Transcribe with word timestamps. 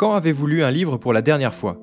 Quand 0.00 0.14
avez-vous 0.14 0.46
lu 0.46 0.62
un 0.62 0.70
livre 0.70 0.96
pour 0.96 1.12
la 1.12 1.20
dernière 1.20 1.54
fois? 1.54 1.76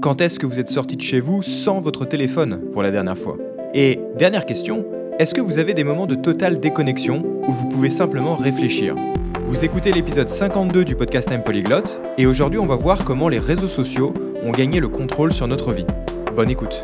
Quand 0.00 0.22
est-ce 0.22 0.38
que 0.38 0.46
vous 0.46 0.58
êtes 0.58 0.70
sorti 0.70 0.96
de 0.96 1.02
chez 1.02 1.20
vous 1.20 1.42
sans 1.42 1.80
votre 1.80 2.06
téléphone 2.06 2.62
pour 2.72 2.82
la 2.82 2.90
dernière 2.90 3.18
fois? 3.18 3.36
Et 3.74 4.00
dernière 4.16 4.46
question, 4.46 4.86
est-ce 5.18 5.34
que 5.34 5.42
vous 5.42 5.58
avez 5.58 5.74
des 5.74 5.84
moments 5.84 6.06
de 6.06 6.14
totale 6.14 6.60
déconnexion 6.60 7.22
où 7.46 7.52
vous 7.52 7.68
pouvez 7.68 7.90
simplement 7.90 8.36
réfléchir? 8.36 8.94
Vous 9.44 9.66
écoutez 9.66 9.92
l'épisode 9.92 10.30
52 10.30 10.82
du 10.82 10.96
podcast 10.96 11.28
Time 11.28 11.42
Polyglot 11.44 11.84
et 12.16 12.24
aujourd'hui 12.24 12.58
on 12.58 12.66
va 12.66 12.76
voir 12.76 13.04
comment 13.04 13.28
les 13.28 13.38
réseaux 13.38 13.68
sociaux 13.68 14.14
ont 14.42 14.50
gagné 14.50 14.80
le 14.80 14.88
contrôle 14.88 15.34
sur 15.34 15.46
notre 15.46 15.74
vie. 15.74 15.84
Bonne 16.34 16.48
écoute 16.48 16.82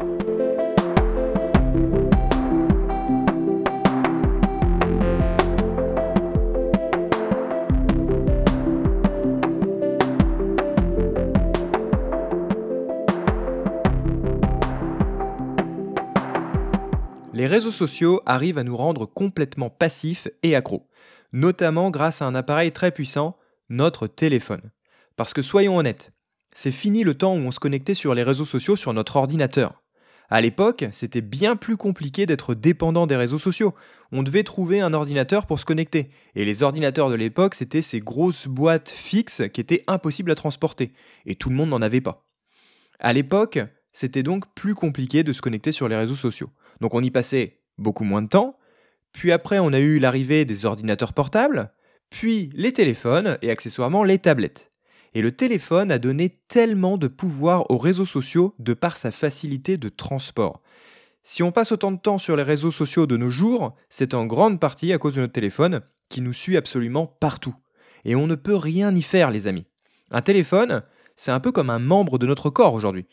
Les 17.35 17.49
réseaux 17.49 17.73
sociaux 17.73 18.23
arrivent 18.27 18.59
à 18.59 18.63
nous 18.63 18.77
rendre 18.77 19.07
complètement 19.07 19.69
passifs 19.69 20.29
et 20.45 20.55
accros, 20.55 20.87
notamment 21.33 21.91
grâce 21.91 22.23
à 22.23 22.27
un 22.27 22.35
appareil 22.37 22.71
très 22.71 22.93
puissant, 22.93 23.37
notre 23.69 24.07
téléphone. 24.07 24.71
Parce 25.17 25.35
que 25.35 25.43
soyons 25.43 25.77
honnêtes, 25.77 26.13
c'est 26.55 26.71
fini 26.71 27.03
le 27.03 27.15
temps 27.15 27.35
où 27.35 27.39
on 27.39 27.51
se 27.51 27.59
connectait 27.59 27.95
sur 27.95 28.15
les 28.15 28.23
réseaux 28.23 28.45
sociaux 28.45 28.77
sur 28.77 28.93
notre 28.93 29.17
ordinateur. 29.17 29.83
À 30.31 30.41
l'époque, 30.41 30.85
c'était 30.93 31.23
bien 31.23 31.57
plus 31.57 31.77
compliqué 31.77 32.25
d'être 32.25 32.55
dépendant 32.55 33.09
des 33.09 33.17
réseaux 33.17 33.41
sociaux. 33.41 33.75
On 34.13 34.23
devait 34.23 34.45
trouver 34.45 34.81
un 34.81 34.95
ordinateur 34.95 35.49
pour 35.49 35.59
se 35.59 35.65
connecter. 35.65 36.11
Et 36.37 36.45
les 36.45 36.63
ordinateurs 36.63 37.11
de 37.11 37.17
l'époque, 37.17 37.57
c'était 37.57 37.83
ces 37.83 37.99
grosses 37.99 38.47
boîtes 38.47 38.91
fixes 38.91 39.43
qui 39.53 39.61
étaient 39.61 39.83
impossibles 39.89 40.31
à 40.31 40.37
transporter. 40.37 40.93
Et 41.27 41.35
tout 41.35 41.51
le 41.51 41.57
monde 41.57 41.71
n'en 41.71 41.83
avait 41.83 42.01
pas. 42.01 42.29
À 43.01 43.13
l'époque, 43.13 43.59
c'était 43.93 44.23
donc 44.23 44.45
plus 44.55 44.77
compliqué 44.77 45.25
de 45.25 45.33
se 45.33 45.43
connecter 45.43 45.73
sur 45.73 45.89
les 45.89 45.97
réseaux 45.97 46.15
sociaux. 46.15 46.51
Donc 46.85 46.93
on 46.93 47.03
y 47.03 47.11
passait 47.11 47.63
beaucoup 47.79 48.05
moins 48.05 48.21
de 48.21 48.29
temps. 48.29 48.59
Puis 49.13 49.33
après, 49.33 49.59
on 49.59 49.73
a 49.73 49.79
eu 49.79 49.99
l'arrivée 49.99 50.45
des 50.45 50.67
ordinateurs 50.67 51.15
portables, 51.15 51.73
puis 52.11 52.51
les 52.53 52.75
téléphones 52.75 53.39
et 53.41 53.51
accessoirement 53.51 54.05
les 54.05 54.19
tablettes. 54.19 54.71
Et 55.15 55.23
le 55.23 55.33
téléphone 55.33 55.91
a 55.91 55.99
donné 55.99 56.41
tellement 56.47 56.99
de 56.99 57.09
pouvoir 57.09 57.71
aux 57.71 57.79
réseaux 57.79 58.05
sociaux 58.05 58.55
de 58.59 58.75
par 58.75 58.99
sa 58.99 59.11
facilité 59.11 59.79
de 59.79 59.89
transport. 59.89 60.61
Si 61.23 61.43
on 61.43 61.53
passe 61.53 61.73
autant 61.73 61.91
de 61.91 61.99
temps 61.99 62.19
sur 62.19 62.37
les 62.37 62.43
réseaux 62.43 62.71
sociaux 62.71 63.07
de 63.07 63.17
nos 63.17 63.31
jours, 63.31 63.75
c'est 63.89 64.13
en 64.13 64.27
grande 64.27 64.61
partie 64.61 64.93
à 64.93 64.99
cause 64.99 65.15
de 65.15 65.23
notre 65.23 65.33
téléphone 65.33 65.81
qui 66.11 66.21
nous 66.21 66.35
suit 66.35 66.59
absolument 66.59 67.07
partout. 67.07 67.55
Et 68.05 68.15
on 68.15 68.27
ne 68.27 68.35
peut 68.35 68.57
rien 68.57 68.95
y 68.95 69.01
faire, 69.01 69.31
les 69.31 69.47
amis. 69.47 69.65
Un 70.11 70.21
téléphone, 70.21 70.83
c'est 71.17 71.31
un 71.31 71.41
peu 71.41 71.51
comme 71.51 71.71
un 71.71 71.79
membre 71.79 72.19
de 72.19 72.27
notre 72.27 72.51
corps 72.51 72.75
aujourd'hui. 72.75 73.07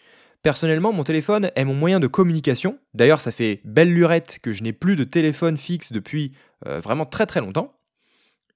Personnellement, 0.43 0.91
mon 0.91 1.03
téléphone 1.03 1.51
est 1.55 1.65
mon 1.65 1.75
moyen 1.75 1.99
de 1.99 2.07
communication. 2.07 2.79
D'ailleurs, 2.95 3.21
ça 3.21 3.31
fait 3.31 3.61
belle 3.63 3.93
lurette 3.93 4.39
que 4.41 4.53
je 4.53 4.63
n'ai 4.63 4.73
plus 4.73 4.95
de 4.95 5.03
téléphone 5.03 5.55
fixe 5.55 5.91
depuis 5.91 6.31
euh, 6.65 6.79
vraiment 6.79 7.05
très 7.05 7.27
très 7.27 7.41
longtemps. 7.41 7.77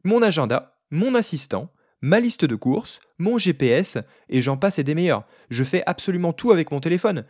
Mon 0.03 0.23
agenda, 0.23 0.79
mon 0.89 1.13
assistant, 1.13 1.71
ma 2.01 2.19
liste 2.19 2.43
de 2.43 2.55
courses, 2.55 2.99
mon 3.19 3.37
GPS, 3.37 3.99
et 4.29 4.41
j'en 4.41 4.57
passe 4.57 4.79
et 4.79 4.83
des 4.83 4.95
meilleurs. 4.95 5.25
Je 5.51 5.63
fais 5.63 5.83
absolument 5.85 6.33
tout 6.33 6.51
avec 6.51 6.71
mon 6.71 6.79
téléphone. 6.79 7.23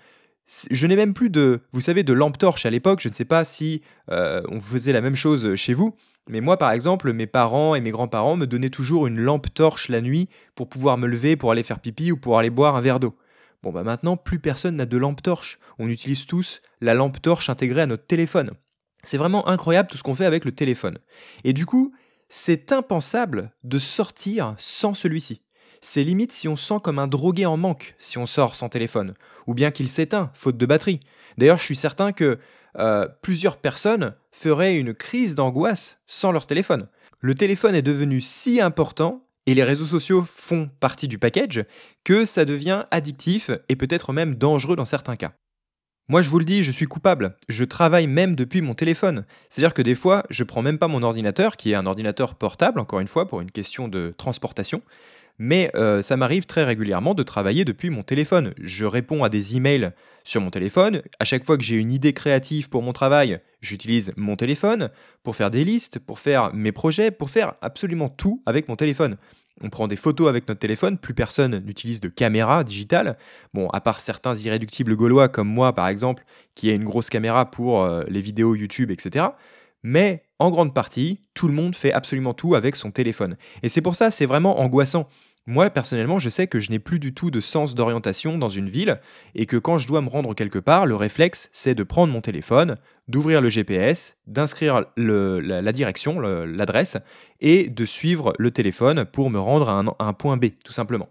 Je 0.72 0.88
n'ai 0.88 0.96
même 0.96 1.14
plus 1.14 1.30
de, 1.30 1.62
vous 1.74 1.82
savez, 1.82 2.04
de 2.04 2.14
lampe 2.14 2.38
torche 2.38 2.66
à 2.66 2.70
l'époque. 2.70 3.02
Je 3.02 3.10
ne 3.10 3.14
sais 3.14 3.26
pas 3.26 3.44
si 3.44 3.82
euh, 4.10 4.42
on 4.48 4.62
faisait 4.62 4.94
la 4.94 5.02
même 5.02 5.16
chose 5.16 5.56
chez 5.56 5.74
vous. 5.74 5.96
Mais 6.30 6.40
moi, 6.40 6.58
par 6.58 6.72
exemple, 6.72 7.12
mes 7.12 7.28
parents 7.28 7.76
et 7.76 7.82
mes 7.82 7.92
grands-parents 7.92 8.38
me 8.38 8.48
donnaient 8.48 8.70
toujours 8.70 9.06
une 9.08 9.20
lampe 9.20 9.54
torche 9.54 9.90
la 9.90 10.02
nuit 10.02 10.30
pour 10.56 10.70
pouvoir 10.70 10.98
me 10.98 11.08
lever 11.08 11.36
pour 11.36 11.52
aller 11.52 11.64
faire 11.64 11.80
pipi 11.80 12.12
ou 12.12 12.18
pour 12.18 12.40
aller 12.40 12.50
boire 12.50 12.76
un 12.76 12.82
verre 12.82 13.00
d'eau. 13.00 13.16
Bon 13.66 13.72
bah 13.72 13.82
maintenant, 13.82 14.16
plus 14.16 14.38
personne 14.38 14.76
n'a 14.76 14.86
de 14.86 14.96
lampe 14.96 15.24
torche. 15.24 15.58
On 15.80 15.90
utilise 15.90 16.28
tous 16.28 16.62
la 16.82 16.94
lampe 16.94 17.20
torche 17.20 17.50
intégrée 17.50 17.82
à 17.82 17.88
notre 17.88 18.06
téléphone. 18.06 18.52
C'est 19.02 19.18
vraiment 19.18 19.48
incroyable 19.48 19.90
tout 19.90 19.98
ce 19.98 20.04
qu'on 20.04 20.14
fait 20.14 20.28
avec 20.28 20.46
le 20.46 20.52
téléphone. 20.52 21.00
Et 21.44 21.52
du 21.52 21.66
coup, 21.66 21.92
c'est 22.30 22.72
impensable 22.72 23.52
de 23.64 23.80
sortir 23.80 24.54
sans 24.60 24.94
celui-ci. 24.94 25.42
C'est 25.82 26.04
limite 26.04 26.32
si 26.32 26.48
on 26.48 26.56
sent 26.56 26.76
comme 26.84 27.00
un 27.00 27.08
drogué 27.08 27.48
en 27.48 27.58
manque 27.58 27.96
si 27.98 28.20
on 28.20 28.28
sort 28.28 28.54
sans 28.54 28.70
téléphone, 28.70 29.16
ou 29.48 29.56
bien 29.56 29.72
qu'il 29.72 29.90
s'éteint, 29.90 30.30
faute 30.36 30.58
de 30.58 30.66
batterie. 30.68 31.00
D'ailleurs, 31.40 31.58
je 31.58 31.64
suis 31.64 31.76
certain 31.76 32.12
que 32.12 32.38
euh, 32.78 33.08
plusieurs 33.24 33.58
personnes 33.58 34.14
feraient 34.32 34.78
une 34.78 34.94
crise 34.94 35.34
d'angoisse 35.34 35.98
sans 36.06 36.32
leur 36.32 36.46
téléphone. 36.46 36.88
Le 37.20 37.34
téléphone 37.34 37.74
est 37.74 37.82
devenu 37.82 38.22
si 38.22 38.62
important 38.62 39.25
et 39.46 39.54
les 39.54 39.64
réseaux 39.64 39.86
sociaux 39.86 40.26
font 40.28 40.70
partie 40.80 41.08
du 41.08 41.18
package, 41.18 41.66
que 42.04 42.26
ça 42.26 42.46
devient 42.46 42.86
addictif 42.92 43.52
et 43.70 43.76
peut-être 43.76 44.14
même 44.14 44.36
dangereux 44.36 44.76
dans 44.76 44.86
certains 44.86 45.16
cas. 45.16 45.34
Moi 46.08 46.22
je 46.22 46.30
vous 46.30 46.38
le 46.38 46.46
dis, 46.46 46.64
je 46.64 46.72
suis 46.72 46.86
coupable. 46.86 47.36
Je 47.50 47.64
travaille 47.64 48.06
même 48.06 48.36
depuis 48.36 48.62
mon 48.62 48.76
téléphone. 48.76 49.26
C'est-à-dire 49.50 49.74
que 49.74 49.82
des 49.82 49.96
fois, 49.96 50.24
je 50.30 50.44
prends 50.44 50.62
même 50.62 50.78
pas 50.78 50.88
mon 50.88 51.02
ordinateur, 51.02 51.58
qui 51.58 51.72
est 51.72 51.76
un 51.76 51.88
ordinateur 51.88 52.36
portable, 52.36 52.80
encore 52.80 53.00
une 53.00 53.08
fois, 53.08 53.28
pour 53.28 53.42
une 53.42 53.50
question 53.50 53.88
de 53.88 54.14
transportation 54.16 54.84
mais 55.38 55.72
euh, 55.76 56.02
ça 56.02 56.18
m'arrive 56.18 56.46
très 56.46 56.64
régulièrement 56.64 57.14
de 57.14 57.24
travailler 57.24 57.66
depuis 57.66 57.90
mon 57.90 58.04
téléphone. 58.04 58.54
Je 58.62 58.86
réponds 58.86 59.24
à 59.24 59.30
des 59.30 59.58
emails 59.58 59.92
sur 60.24 60.42
mon 60.42 60.50
téléphone. 60.50 61.02
À 61.20 61.26
chaque 61.26 61.44
fois 61.44 61.58
que 61.58 61.64
j'ai 61.64 61.76
une 61.76 61.92
idée 61.92 62.14
créative 62.14 62.70
pour 62.70 62.82
mon 62.82 62.94
travail, 62.94 63.40
j'utilise 63.62 64.14
mon 64.16 64.36
téléphone 64.36 64.90
pour 65.24 65.36
faire 65.36 65.52
des 65.52 65.64
listes, 65.64 66.00
pour 66.00 66.20
faire 66.20 66.54
mes 66.54 66.72
projets, 66.72 67.12
pour 67.12 67.30
faire 67.30 67.56
absolument 67.62 68.10
tout 68.10 68.42
avec 68.46 68.70
mon 68.70 68.76
téléphone. 68.76 69.18
On 69.62 69.70
prend 69.70 69.88
des 69.88 69.96
photos 69.96 70.28
avec 70.28 70.50
notre 70.50 70.60
téléphone, 70.60 70.98
plus 70.98 71.14
personne 71.14 71.60
n'utilise 71.60 72.02
de 72.02 72.10
caméra 72.10 72.66
digitale. 72.66 73.18
Bon, 73.54 73.70
à 73.70 73.80
part 73.80 74.02
certains 74.02 74.36
irréductibles 74.36 74.96
gaulois 74.98 75.30
comme 75.30 75.48
moi 75.48 75.74
par 75.74 75.88
exemple, 75.88 76.26
qui 76.56 76.70
a 76.70 76.74
une 76.74 76.84
grosse 76.84 77.10
caméra 77.10 77.50
pour 77.50 77.84
euh, 77.84 78.04
les 78.10 78.20
vidéos 78.20 78.56
YouTube, 78.56 78.92
etc. 78.92 79.28
Mais 79.82 80.24
en 80.40 80.50
grande 80.50 80.74
partie, 80.74 81.22
tout 81.36 81.48
le 81.48 81.54
monde 81.54 81.76
fait 81.76 81.94
absolument 81.94 82.34
tout 82.34 82.56
avec 82.56 82.76
son 82.76 82.92
téléphone. 82.92 83.38
Et 83.64 83.70
c'est 83.70 83.82
pour 83.82 83.96
ça, 83.96 84.12
c'est 84.12 84.26
vraiment 84.26 84.60
angoissant. 84.60 85.08
Moi, 85.48 85.70
personnellement, 85.70 86.18
je 86.18 86.30
sais 86.30 86.48
que 86.48 86.60
je 86.60 86.72
n'ai 86.72 86.80
plus 86.80 86.98
du 86.98 87.14
tout 87.14 87.30
de 87.30 87.40
sens 87.40 87.76
d'orientation 87.76 88.40
dans 88.40 88.50
une 88.50 88.68
ville 88.68 89.00
et 89.36 89.46
que 89.46 89.58
quand 89.58 89.78
je 89.78 89.88
dois 89.88 90.02
me 90.02 90.10
rendre 90.10 90.34
quelque 90.34 90.58
part, 90.58 90.88
le 90.88 90.96
réflexe, 90.96 91.50
c'est 91.54 91.76
de 91.76 91.84
prendre 91.84 92.12
mon 92.12 92.22
téléphone, 92.22 92.78
d'ouvrir 93.08 93.42
le 93.42 93.50
GPS, 93.50 94.18
d'inscrire 94.26 94.86
la, 94.98 95.72
direction, 95.72 96.20
l'adresse 96.20 96.98
et 97.42 97.70
de 97.70 97.86
suivre 97.86 98.34
le 98.40 98.50
téléphone 98.50 99.06
pour 99.06 99.30
me 99.30 99.40
rendre 99.40 99.70
à 99.70 99.84
un, 100.00 100.14
point 100.14 100.38
B, 100.38 100.46
tout 100.64 100.74
simplement. 100.74 101.10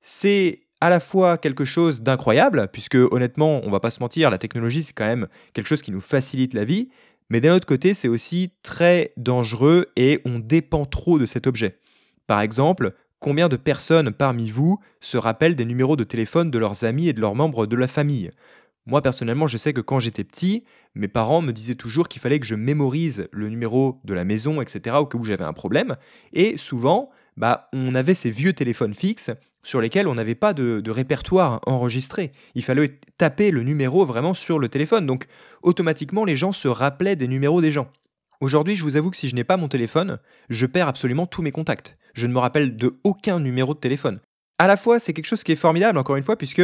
C'est 0.00 0.62
à 0.80 0.88
la 0.88 1.00
fois 1.00 1.36
quelque 1.36 1.66
chose 1.66 2.00
d'incroyable, 2.00 2.70
puisque 2.72 2.94
honnêtement, 2.94 3.60
on 3.62 3.70
va 3.70 3.80
pas 3.80 3.90
se 3.90 4.00
mentir, 4.00 4.30
la 4.30 4.38
technologie, 4.38 4.82
c'est 4.82 4.94
quand 4.94 5.04
même 5.04 5.28
quelque 5.52 5.66
chose 5.66 5.82
qui 5.82 5.90
nous 5.90 6.00
facilite 6.00 6.54
la 6.54 6.64
vie, 6.64 6.88
mais 7.28 7.42
d'un 7.42 7.54
autre 7.54 7.66
côté, 7.66 7.92
c'est 7.92 8.08
aussi 8.08 8.52
très 8.62 9.12
dangereux 9.18 9.88
et 9.96 10.22
on 10.24 10.38
dépend 10.38 10.86
trop 10.86 11.18
de 11.18 11.26
cet 11.26 11.46
objet. 11.46 11.76
Par 12.26 12.40
exemple, 12.40 12.94
combien 13.20 13.48
de 13.48 13.56
personnes 13.56 14.12
parmi 14.12 14.50
vous 14.50 14.78
se 15.00 15.16
rappellent 15.16 15.56
des 15.56 15.64
numéros 15.64 15.96
de 15.96 16.04
téléphone 16.04 16.50
de 16.50 16.58
leurs 16.58 16.84
amis 16.84 17.08
et 17.08 17.12
de 17.12 17.20
leurs 17.20 17.34
membres 17.34 17.66
de 17.66 17.76
la 17.76 17.88
famille? 17.88 18.30
Moi 18.86 19.02
personnellement, 19.02 19.46
je 19.46 19.58
sais 19.58 19.72
que 19.72 19.82
quand 19.82 20.00
j'étais 20.00 20.24
petit, 20.24 20.64
mes 20.94 21.08
parents 21.08 21.42
me 21.42 21.52
disaient 21.52 21.74
toujours 21.74 22.08
qu'il 22.08 22.22
fallait 22.22 22.40
que 22.40 22.46
je 22.46 22.54
mémorise 22.54 23.28
le 23.32 23.48
numéro 23.48 24.00
de 24.04 24.14
la 24.14 24.24
maison, 24.24 24.62
etc., 24.62 24.80
cas 24.84 25.18
où 25.18 25.24
j'avais 25.24 25.44
un 25.44 25.52
problème. 25.52 25.96
Et 26.32 26.56
souvent, 26.56 27.10
bah, 27.36 27.68
on 27.72 27.94
avait 27.94 28.14
ces 28.14 28.30
vieux 28.30 28.54
téléphones 28.54 28.94
fixes 28.94 29.30
sur 29.62 29.80
lesquels 29.82 30.08
on 30.08 30.14
n'avait 30.14 30.34
pas 30.34 30.54
de, 30.54 30.90
répertoire 30.90 31.60
enregistré. 31.66 32.32
Il 32.54 32.64
fallait 32.64 32.98
taper 33.18 33.50
le 33.50 33.62
numéro 33.62 34.06
vraiment 34.06 34.32
sur 34.32 34.58
le 34.58 34.68
téléphone. 34.68 35.06
Donc 35.06 35.26
automatiquement, 35.62 36.24
les 36.24 36.36
gens 36.36 36.52
se 36.52 36.68
rappelaient 36.68 37.16
des 37.16 37.28
numéros 37.28 37.60
des 37.60 37.70
gens. 37.70 37.90
Aujourd'hui, 38.40 38.76
je 38.76 38.84
vous 38.84 38.96
avoue 38.96 39.10
que 39.10 39.16
si 39.16 39.28
je 39.28 39.34
n'ai 39.34 39.44
pas 39.44 39.56
mon 39.56 39.68
téléphone, 39.68 40.18
je 40.48 40.64
perds 40.64 40.88
absolument 40.88 41.26
tous 41.26 41.42
mes 41.42 41.50
contacts. 41.50 41.98
Je 42.14 42.26
ne 42.26 42.32
me 42.32 42.38
rappelle 42.38 42.76
de 42.76 42.98
aucun 43.04 43.40
numéro 43.40 43.74
de 43.74 43.78
téléphone. 43.78 44.20
À 44.58 44.66
la 44.66 44.76
fois, 44.76 44.98
c'est 44.98 45.12
quelque 45.12 45.26
chose 45.26 45.44
qui 45.44 45.52
est 45.52 45.56
formidable, 45.56 45.98
encore 45.98 46.16
une 46.16 46.22
fois, 46.22 46.36
puisque 46.36 46.62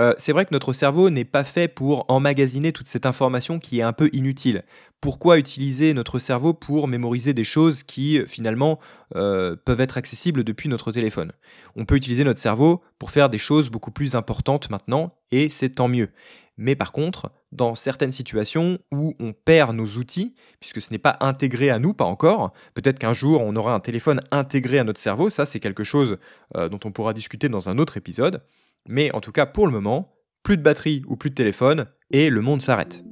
euh, 0.00 0.14
c'est 0.16 0.32
vrai 0.32 0.44
que 0.44 0.52
notre 0.52 0.72
cerveau 0.72 1.10
n'est 1.10 1.24
pas 1.24 1.44
fait 1.44 1.66
pour 1.66 2.04
emmagasiner 2.08 2.72
toute 2.72 2.86
cette 2.86 3.04
information 3.04 3.58
qui 3.58 3.80
est 3.80 3.82
un 3.82 3.92
peu 3.92 4.08
inutile. 4.12 4.64
Pourquoi 5.00 5.38
utiliser 5.38 5.92
notre 5.92 6.20
cerveau 6.20 6.54
pour 6.54 6.86
mémoriser 6.86 7.34
des 7.34 7.44
choses 7.44 7.82
qui 7.82 8.20
finalement 8.28 8.78
euh, 9.16 9.56
peuvent 9.56 9.80
être 9.80 9.98
accessibles 9.98 10.44
depuis 10.44 10.68
notre 10.68 10.92
téléphone? 10.92 11.32
On 11.74 11.84
peut 11.84 11.96
utiliser 11.96 12.22
notre 12.22 12.40
cerveau 12.40 12.80
pour 12.98 13.10
faire 13.10 13.28
des 13.28 13.38
choses 13.38 13.70
beaucoup 13.70 13.90
plus 13.90 14.14
importantes 14.14 14.70
maintenant, 14.70 15.16
et 15.32 15.48
c'est 15.48 15.70
tant 15.70 15.88
mieux. 15.88 16.10
Mais 16.58 16.74
par 16.74 16.92
contre, 16.92 17.30
dans 17.52 17.74
certaines 17.74 18.10
situations 18.10 18.78
où 18.92 19.14
on 19.20 19.32
perd 19.32 19.74
nos 19.74 19.86
outils, 19.86 20.34
puisque 20.60 20.82
ce 20.82 20.90
n'est 20.90 20.98
pas 20.98 21.16
intégré 21.20 21.70
à 21.70 21.78
nous, 21.78 21.94
pas 21.94 22.04
encore, 22.04 22.52
peut-être 22.74 22.98
qu'un 22.98 23.12
jour 23.12 23.40
on 23.40 23.56
aura 23.56 23.72
un 23.72 23.80
téléphone 23.80 24.20
intégré 24.32 24.80
à 24.80 24.84
notre 24.84 25.00
cerveau, 25.00 25.30
ça 25.30 25.46
c'est 25.46 25.60
quelque 25.60 25.84
chose 25.84 26.18
euh, 26.56 26.68
dont 26.68 26.80
on 26.84 26.90
pourra 26.90 27.14
discuter 27.14 27.48
dans 27.48 27.68
un 27.68 27.78
autre 27.78 27.96
épisode. 27.96 28.42
Mais 28.88 29.14
en 29.14 29.20
tout 29.20 29.32
cas, 29.32 29.46
pour 29.46 29.66
le 29.66 29.72
moment, 29.72 30.12
plus 30.42 30.56
de 30.56 30.62
batterie 30.62 31.02
ou 31.06 31.16
plus 31.16 31.30
de 31.30 31.34
téléphone, 31.34 31.86
et 32.10 32.28
le 32.28 32.40
monde 32.40 32.60
s'arrête. 32.60 33.04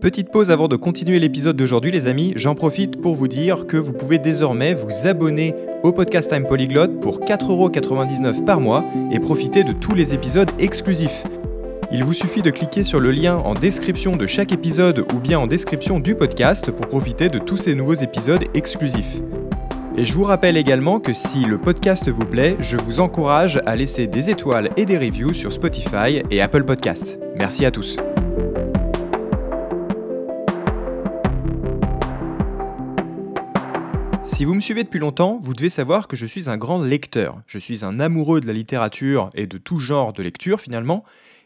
Petite 0.00 0.30
pause 0.30 0.50
avant 0.50 0.68
de 0.68 0.76
continuer 0.76 1.18
l'épisode 1.18 1.56
d'aujourd'hui 1.56 1.90
les 1.90 2.06
amis, 2.06 2.32
j'en 2.36 2.54
profite 2.54 3.00
pour 3.00 3.14
vous 3.14 3.28
dire 3.28 3.66
que 3.66 3.76
vous 3.76 3.92
pouvez 3.92 4.18
désormais 4.18 4.72
vous 4.72 5.06
abonner 5.06 5.54
au 5.82 5.92
podcast 5.92 6.30
Time 6.30 6.46
Polyglot 6.46 7.00
pour 7.00 7.20
4,99€ 7.20 8.44
par 8.44 8.60
mois 8.60 8.84
et 9.12 9.18
profitez 9.18 9.62
de 9.62 9.72
tous 9.72 9.94
les 9.94 10.14
épisodes 10.14 10.50
exclusifs. 10.58 11.24
Il 11.92 12.04
vous 12.04 12.14
suffit 12.14 12.40
de 12.40 12.52
cliquer 12.52 12.84
sur 12.84 13.00
le 13.00 13.10
lien 13.10 13.38
en 13.38 13.52
description 13.52 14.14
de 14.14 14.24
chaque 14.24 14.52
épisode 14.52 15.04
ou 15.12 15.18
bien 15.18 15.40
en 15.40 15.48
description 15.48 15.98
du 15.98 16.14
podcast 16.14 16.70
pour 16.70 16.86
profiter 16.86 17.28
de 17.28 17.40
tous 17.40 17.56
ces 17.56 17.74
nouveaux 17.74 17.94
épisodes 17.94 18.44
exclusifs. 18.54 19.16
Et 19.96 20.04
je 20.04 20.14
vous 20.14 20.22
rappelle 20.22 20.56
également 20.56 21.00
que 21.00 21.12
si 21.12 21.40
le 21.40 21.58
podcast 21.58 22.08
vous 22.08 22.24
plaît, 22.24 22.56
je 22.60 22.76
vous 22.76 23.00
encourage 23.00 23.60
à 23.66 23.74
laisser 23.74 24.06
des 24.06 24.30
étoiles 24.30 24.70
et 24.76 24.84
des 24.86 24.98
reviews 24.98 25.34
sur 25.34 25.52
Spotify 25.52 26.22
et 26.30 26.40
Apple 26.40 26.62
Podcast. 26.62 27.18
Merci 27.34 27.64
à 27.64 27.72
tous. 27.72 27.96
Si 34.22 34.44
vous 34.44 34.54
me 34.54 34.60
suivez 34.60 34.84
depuis 34.84 35.00
longtemps, 35.00 35.40
vous 35.42 35.54
devez 35.54 35.70
savoir 35.70 36.06
que 36.06 36.14
je 36.14 36.24
suis 36.24 36.48
un 36.48 36.56
grand 36.56 36.80
lecteur. 36.80 37.40
Je 37.48 37.58
suis 37.58 37.84
un 37.84 37.98
amoureux 37.98 38.40
de 38.40 38.46
la 38.46 38.52
littérature 38.52 39.28
et 39.34 39.48
de 39.48 39.58
tout 39.58 39.80
genre 39.80 40.12
de 40.12 40.22
lecture 40.22 40.60
finalement. 40.60 41.04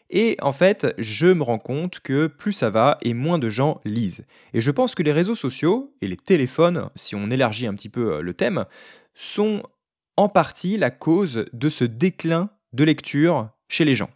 Et 0.09 0.37
en 0.41 0.53
fait, 0.53 0.93
je 0.97 1.27
me 1.27 1.43
rends 1.43 1.59
compte 1.59 1.99
que 1.99 2.27
plus 2.27 2.53
ça 2.53 2.69
va 2.69 2.97
et 3.01 3.13
moins 3.13 3.39
de 3.39 3.49
gens 3.49 3.81
lisent. 3.85 4.25
Et 4.53 4.61
je 4.61 4.71
pense 4.71 4.95
que 4.95 5.03
les 5.03 5.11
réseaux 5.11 5.35
sociaux 5.35 5.93
et 6.01 6.07
les 6.07 6.17
téléphones, 6.17 6.89
si 6.95 7.15
on 7.15 7.31
élargit 7.31 7.67
un 7.67 7.73
petit 7.73 7.89
peu 7.89 8.13
euh, 8.13 8.21
le 8.21 8.33
thème, 8.33 8.65
sont 9.15 9.63
en 10.17 10.29
partie 10.29 10.77
la 10.77 10.91
cause 10.91 11.45
de 11.51 11.69
ce 11.69 11.83
déclin 11.83 12.49
de 12.73 12.83
lecture 12.83 13.49
chez 13.67 13.85
les 13.85 13.95
gens. 13.95 14.09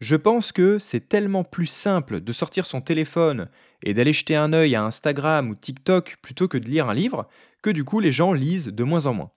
Je 0.00 0.16
pense 0.16 0.52
que 0.52 0.78
c'est 0.78 1.08
tellement 1.08 1.44
plus 1.44 1.66
simple 1.66 2.20
de 2.20 2.32
sortir 2.32 2.64
son 2.64 2.80
téléphone 2.80 3.48
et 3.82 3.92
d'aller 3.92 4.14
jeter 4.14 4.34
un 4.34 4.52
œil 4.52 4.74
à 4.74 4.84
Instagram 4.84 5.50
ou 5.50 5.54
TikTok 5.54 6.16
plutôt 6.22 6.48
que 6.48 6.56
de 6.56 6.68
lire 6.68 6.88
un 6.88 6.94
livre 6.94 7.28
que 7.62 7.68
du 7.68 7.84
coup 7.84 8.00
les 8.00 8.12
gens 8.12 8.32
lisent 8.32 8.68
de 8.68 8.84
moins 8.84 9.04
en 9.04 9.12
moins. 9.12 9.30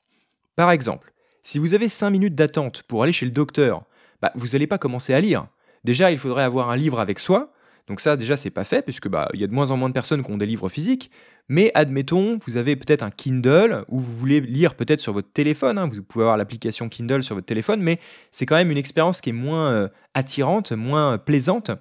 Par 0.56 0.72
exemple, 0.72 1.12
si 1.42 1.60
vous 1.60 1.74
avez 1.74 1.90
5 1.90 2.10
minutes 2.12 2.36
d'attente 2.36 2.84
pour 2.84 3.04
aller 3.04 3.12
chez 3.12 3.26
le 3.26 3.32
docteur, 3.32 3.84
bah, 4.22 4.32
vous 4.36 4.50
n'allez 4.50 4.68
pas 4.68 4.78
commencer 4.78 5.14
à 5.14 5.20
lire. 5.20 5.48
Déjà, 5.84 6.12
il 6.12 6.18
faudrait 6.18 6.44
avoir 6.44 6.70
un 6.70 6.76
livre 6.76 7.00
avec 7.00 7.20
soi. 7.20 7.52
Donc 7.88 8.00
ça, 8.00 8.16
déjà, 8.16 8.38
c'est 8.38 8.50
pas 8.50 8.64
fait, 8.64 8.82
puisque 8.82 9.10
bah, 9.10 9.28
il 9.34 9.42
y 9.42 9.44
a 9.44 9.48
de 9.48 9.54
moins 9.54 9.72
en 9.72 9.78
moins 9.78 9.90
de 9.90 9.94
personnes 9.94 10.24
qui 10.24 10.32
ont 10.32 10.38
des 10.38 10.46
livres 10.46 10.70
physiques. 10.70 11.12
Mais 11.50 11.72
admettons, 11.76 12.38
vous 12.46 12.56
avez 12.56 12.78
peut-être 12.78 13.04
un 13.04 13.12
Kindle, 13.12 13.84
ou 13.90 14.00
vous 14.00 14.14
voulez 14.14 14.40
lire 14.40 14.76
peut-être 14.76 15.02
sur 15.02 15.12
votre 15.12 15.32
téléphone. 15.32 15.78
Hein. 15.78 15.90
vous 15.92 16.02
pouvez 16.02 16.24
avoir 16.24 16.38
l'application 16.38 16.88
Kindle 16.88 17.24
sur 17.24 17.36
votre 17.36 17.46
téléphone, 17.46 17.82
mais 17.82 18.00
c'est 18.32 18.46
quand 18.46 18.56
même 18.56 18.72
une 18.72 18.78
expérience 18.78 19.20
qui 19.20 19.32
est 19.32 19.34
moins 19.34 19.70
euh, 19.72 19.88
attirante, 20.14 20.72
moins 20.72 21.18
plaisante. 21.18 21.72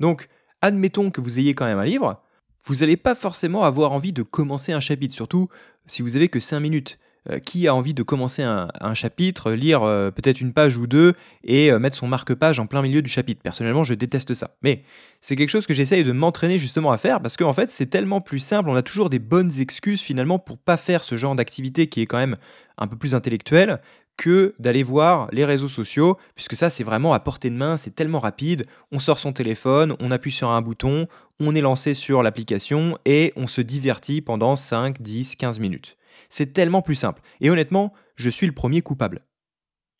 Donc, 0.00 0.28
admettons 0.60 1.10
que 1.10 1.22
vous 1.22 1.38
ayez 1.38 1.54
quand 1.54 1.64
même 1.64 1.78
un 1.78 1.84
livre, 1.84 2.20
vous 2.64 2.76
n'allez 2.76 2.96
pas 2.98 3.14
forcément 3.14 3.62
avoir 3.62 3.92
envie 3.92 4.12
de 4.12 4.22
commencer 4.22 4.72
un 4.72 4.80
chapitre, 4.80 5.14
surtout 5.14 5.48
si 5.86 6.02
vous 6.02 6.16
avez 6.16 6.28
que 6.28 6.40
5 6.40 6.60
minutes. 6.60 6.98
Euh, 7.30 7.40
qui 7.40 7.66
a 7.66 7.74
envie 7.74 7.94
de 7.94 8.04
commencer 8.04 8.42
un, 8.42 8.94
chapitre, 8.94 9.50
lire 9.50 9.82
euh, 9.82 10.12
peut-être 10.12 10.40
une 10.40 10.52
page 10.52 10.76
ou 10.76 10.86
deux 10.86 11.14
et 11.42 11.72
euh, 11.72 11.78
mettre 11.80 11.96
son 11.96 12.06
marque-page 12.06 12.60
en 12.60 12.66
plein 12.66 12.82
milieu 12.82 13.02
du 13.02 13.10
chapitre 13.10 13.42
Personnellement, 13.42 13.82
je 13.82 13.94
déteste 13.94 14.32
ça. 14.34 14.54
Mais 14.62 14.84
c'est 15.20 15.34
quelque 15.34 15.50
chose 15.50 15.66
que 15.66 15.74
j'essaye 15.74 16.04
de 16.04 16.12
m'entraîner 16.12 16.56
justement 16.56 16.92
à 16.92 16.98
faire 16.98 17.20
parce 17.20 17.36
qu'en 17.36 17.52
fait, 17.52 17.70
c'est 17.72 17.86
tellement 17.86 18.20
plus 18.20 18.38
simple. 18.38 18.68
On 18.68 18.76
a 18.76 18.82
toujours 18.82 19.10
des 19.10 19.18
bonnes 19.18 19.50
excuses 19.58 20.00
finalement 20.00 20.38
pour 20.38 20.56
pas 20.56 20.76
faire 20.76 21.02
ce 21.02 21.16
genre 21.16 21.34
d'activité 21.34 21.88
qui 21.88 22.00
est 22.00 22.06
quand 22.06 22.18
même 22.18 22.36
un 22.78 22.86
peu 22.86 22.96
plus 22.96 23.14
intellectuelle 23.14 23.80
que 24.16 24.54
d'aller 24.60 24.84
voir 24.84 25.28
les 25.32 25.44
réseaux 25.44 25.68
sociaux, 25.68 26.18
puisque 26.36 26.54
ça 26.54 26.70
c'est 26.70 26.84
vraiment 26.84 27.12
à 27.12 27.18
portée 27.18 27.50
de 27.50 27.56
main, 27.56 27.76
c'est 27.76 27.94
tellement 27.94 28.20
rapide, 28.20 28.66
on 28.92 28.98
sort 28.98 29.18
son 29.18 29.32
téléphone, 29.32 29.96
on 29.98 30.10
appuie 30.10 30.30
sur 30.30 30.48
un 30.48 30.62
bouton, 30.62 31.06
on 31.40 31.54
est 31.54 31.60
lancé 31.60 31.92
sur 31.92 32.22
l'application 32.22 32.98
et 33.04 33.32
on 33.36 33.46
se 33.46 33.60
divertit 33.60 34.22
pendant 34.22 34.56
5, 34.56 35.02
10, 35.02 35.36
15 35.36 35.58
minutes. 35.58 35.95
C'est 36.28 36.52
tellement 36.52 36.82
plus 36.82 36.94
simple. 36.94 37.22
Et 37.40 37.50
honnêtement, 37.50 37.92
je 38.16 38.30
suis 38.30 38.46
le 38.46 38.52
premier 38.52 38.82
coupable. 38.82 39.24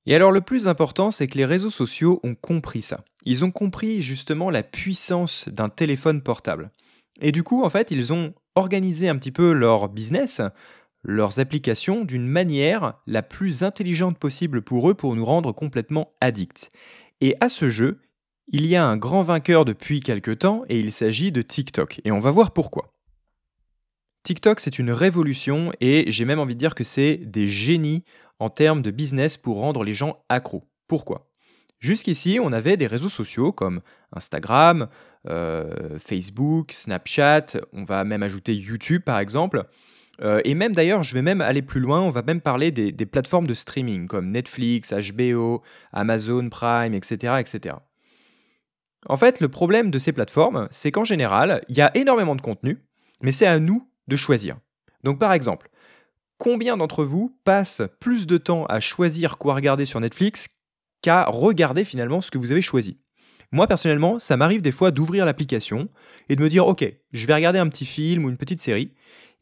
Et 0.06 0.14
alors 0.14 0.30
le 0.30 0.40
plus 0.40 0.68
important, 0.68 1.10
c'est 1.10 1.26
que 1.26 1.38
les 1.38 1.44
réseaux 1.44 1.70
sociaux 1.70 2.20
ont 2.22 2.34
compris 2.34 2.82
ça. 2.82 3.04
Ils 3.24 3.44
ont 3.44 3.50
compris 3.50 4.02
justement 4.02 4.50
la 4.50 4.62
puissance 4.62 5.48
d'un 5.48 5.68
téléphone 5.68 6.22
portable. 6.22 6.70
Et 7.20 7.32
du 7.32 7.42
coup, 7.42 7.64
en 7.64 7.70
fait, 7.70 7.90
ils 7.90 8.12
ont 8.12 8.32
organisé 8.54 9.08
un 9.08 9.16
petit 9.16 9.32
peu 9.32 9.52
leur 9.52 9.88
business, 9.88 10.40
leurs 11.02 11.40
applications 11.40 12.04
d'une 12.04 12.26
manière 12.26 12.94
la 13.06 13.22
plus 13.22 13.62
intelligente 13.64 14.18
possible 14.18 14.62
pour 14.62 14.88
eux 14.90 14.94
pour 14.94 15.16
nous 15.16 15.24
rendre 15.24 15.52
complètement 15.52 16.12
addicts. 16.20 16.70
Et 17.20 17.36
à 17.40 17.48
ce 17.48 17.68
jeu, 17.68 18.00
il 18.48 18.66
y 18.66 18.76
a 18.76 18.86
un 18.86 18.96
grand 18.96 19.22
vainqueur 19.24 19.64
depuis 19.64 20.00
quelque 20.00 20.30
temps 20.30 20.62
et 20.68 20.78
il 20.78 20.92
s'agit 20.92 21.32
de 21.32 21.42
TikTok. 21.42 22.00
Et 22.04 22.12
on 22.12 22.20
va 22.20 22.30
voir 22.30 22.52
pourquoi. 22.52 22.95
TikTok, 24.26 24.58
c'est 24.58 24.80
une 24.80 24.90
révolution 24.90 25.70
et 25.80 26.10
j'ai 26.10 26.24
même 26.24 26.40
envie 26.40 26.54
de 26.54 26.58
dire 26.58 26.74
que 26.74 26.82
c'est 26.82 27.16
des 27.16 27.46
génies 27.46 28.02
en 28.40 28.50
termes 28.50 28.82
de 28.82 28.90
business 28.90 29.36
pour 29.36 29.60
rendre 29.60 29.84
les 29.84 29.94
gens 29.94 30.24
accros. 30.28 30.64
Pourquoi? 30.88 31.30
Jusqu'ici, 31.78 32.40
on 32.42 32.52
avait 32.52 32.76
des 32.76 32.88
réseaux 32.88 33.08
sociaux 33.08 33.52
comme 33.52 33.82
Instagram, 34.12 34.88
euh, 35.28 36.00
Facebook, 36.00 36.72
Snapchat, 36.72 37.60
on 37.72 37.84
va 37.84 38.02
même 38.02 38.24
ajouter 38.24 38.52
YouTube 38.52 39.02
par 39.04 39.20
exemple. 39.20 39.62
Euh, 40.20 40.40
et 40.44 40.54
même 40.54 40.74
d'ailleurs, 40.74 41.04
je 41.04 41.14
vais 41.14 41.22
même 41.22 41.40
aller 41.40 41.62
plus 41.62 41.78
loin, 41.78 42.00
on 42.00 42.10
va 42.10 42.22
même 42.22 42.40
parler 42.40 42.72
des, 42.72 42.90
des, 42.90 43.06
plateformes 43.06 43.46
de 43.46 43.54
streaming 43.54 44.08
comme 44.08 44.32
Netflix, 44.32 44.92
HBO, 44.92 45.62
Amazon 45.92 46.48
Prime, 46.48 46.94
etc., 46.94 47.34
etc. 47.38 47.76
En 49.08 49.16
fait, 49.16 49.40
le 49.40 49.48
problème 49.48 49.92
de 49.92 50.00
ces 50.00 50.10
plateformes, 50.10 50.66
c'est 50.72 50.90
qu'en 50.90 51.04
général, 51.04 51.62
il 51.68 51.76
y 51.76 51.80
a 51.80 51.96
énormément 51.96 52.34
de 52.34 52.40
contenu, 52.40 52.82
mais 53.22 53.30
c'est 53.30 53.46
à 53.46 53.60
nous 53.60 53.86
de 54.08 54.16
choisir. 54.16 54.58
Donc 55.04 55.18
par 55.18 55.32
exemple, 55.32 55.68
combien 56.38 56.76
d'entre 56.76 57.04
vous 57.04 57.36
passent 57.44 57.82
plus 58.00 58.26
de 58.26 58.38
temps 58.38 58.66
à 58.66 58.80
choisir 58.80 59.38
quoi 59.38 59.54
regarder 59.54 59.86
sur 59.86 60.00
Netflix 60.00 60.48
qu'à 61.02 61.24
regarder 61.24 61.84
finalement 61.84 62.20
ce 62.20 62.30
que 62.30 62.38
vous 62.38 62.52
avez 62.52 62.62
choisi? 62.62 62.98
Moi 63.52 63.66
personnellement, 63.66 64.18
ça 64.18 64.36
m'arrive 64.36 64.62
des 64.62 64.72
fois 64.72 64.90
d'ouvrir 64.90 65.24
l'application 65.24 65.88
et 66.28 66.36
de 66.36 66.42
me 66.42 66.48
dire 66.48 66.66
ok, 66.66 66.84
je 67.12 67.26
vais 67.26 67.34
regarder 67.34 67.58
un 67.58 67.68
petit 67.68 67.86
film 67.86 68.24
ou 68.24 68.28
une 68.28 68.36
petite 68.36 68.60
série 68.60 68.92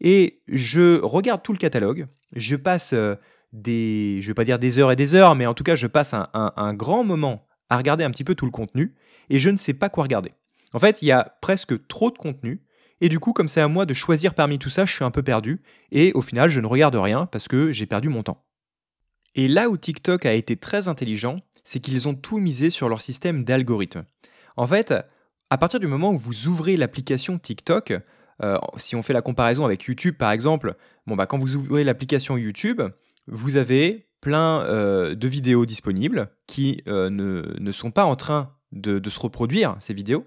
et 0.00 0.42
je 0.48 1.00
regarde 1.00 1.42
tout 1.42 1.52
le 1.52 1.58
catalogue, 1.58 2.06
je 2.34 2.56
passe 2.56 2.92
euh, 2.92 3.14
des, 3.52 4.18
je 4.20 4.26
vais 4.26 4.34
pas 4.34 4.44
dire 4.44 4.58
des 4.58 4.78
heures 4.78 4.92
et 4.92 4.96
des 4.96 5.14
heures, 5.14 5.34
mais 5.34 5.46
en 5.46 5.54
tout 5.54 5.64
cas 5.64 5.76
je 5.76 5.86
passe 5.86 6.14
un 6.14 6.74
grand 6.74 7.04
moment 7.04 7.46
à 7.70 7.78
regarder 7.78 8.04
un 8.04 8.10
petit 8.10 8.24
peu 8.24 8.34
tout 8.34 8.44
le 8.44 8.50
contenu 8.50 8.94
et 9.30 9.38
je 9.38 9.50
ne 9.50 9.56
sais 9.56 9.74
pas 9.74 9.88
quoi 9.88 10.04
regarder. 10.04 10.32
En 10.72 10.78
fait, 10.78 11.02
il 11.02 11.06
y 11.06 11.12
a 11.12 11.36
presque 11.40 11.86
trop 11.86 12.10
de 12.10 12.18
contenu 12.18 12.60
et 13.04 13.10
du 13.10 13.20
coup, 13.20 13.34
comme 13.34 13.48
c'est 13.48 13.60
à 13.60 13.68
moi 13.68 13.84
de 13.84 13.92
choisir 13.92 14.32
parmi 14.32 14.58
tout 14.58 14.70
ça, 14.70 14.86
je 14.86 14.94
suis 14.94 15.04
un 15.04 15.10
peu 15.10 15.22
perdu. 15.22 15.60
Et 15.92 16.14
au 16.14 16.22
final, 16.22 16.48
je 16.48 16.58
ne 16.62 16.66
regarde 16.66 16.96
rien 16.96 17.26
parce 17.26 17.48
que 17.48 17.70
j'ai 17.70 17.84
perdu 17.84 18.08
mon 18.08 18.22
temps. 18.22 18.42
Et 19.34 19.46
là 19.46 19.68
où 19.68 19.76
TikTok 19.76 20.24
a 20.24 20.32
été 20.32 20.56
très 20.56 20.88
intelligent, 20.88 21.40
c'est 21.64 21.80
qu'ils 21.80 22.08
ont 22.08 22.14
tout 22.14 22.38
misé 22.38 22.70
sur 22.70 22.88
leur 22.88 23.02
système 23.02 23.44
d'algorithme. 23.44 24.04
En 24.56 24.66
fait, 24.66 24.94
à 25.50 25.58
partir 25.58 25.80
du 25.80 25.86
moment 25.86 26.12
où 26.12 26.18
vous 26.18 26.46
ouvrez 26.46 26.78
l'application 26.78 27.38
TikTok, 27.38 27.92
euh, 28.42 28.56
si 28.78 28.96
on 28.96 29.02
fait 29.02 29.12
la 29.12 29.20
comparaison 29.20 29.66
avec 29.66 29.82
YouTube 29.82 30.16
par 30.16 30.32
exemple, 30.32 30.74
bon 31.06 31.14
bah 31.14 31.26
quand 31.26 31.36
vous 31.36 31.56
ouvrez 31.56 31.84
l'application 31.84 32.38
YouTube, 32.38 32.80
vous 33.26 33.58
avez 33.58 34.08
plein 34.22 34.62
euh, 34.62 35.14
de 35.14 35.28
vidéos 35.28 35.66
disponibles 35.66 36.30
qui 36.46 36.82
euh, 36.88 37.10
ne, 37.10 37.70
sont 37.70 37.90
pas 37.90 38.06
en 38.06 38.16
train 38.16 38.54
de, 38.72 38.98
de 38.98 39.10
se 39.10 39.20
reproduire, 39.20 39.76
ces 39.80 39.92
vidéos. 39.92 40.26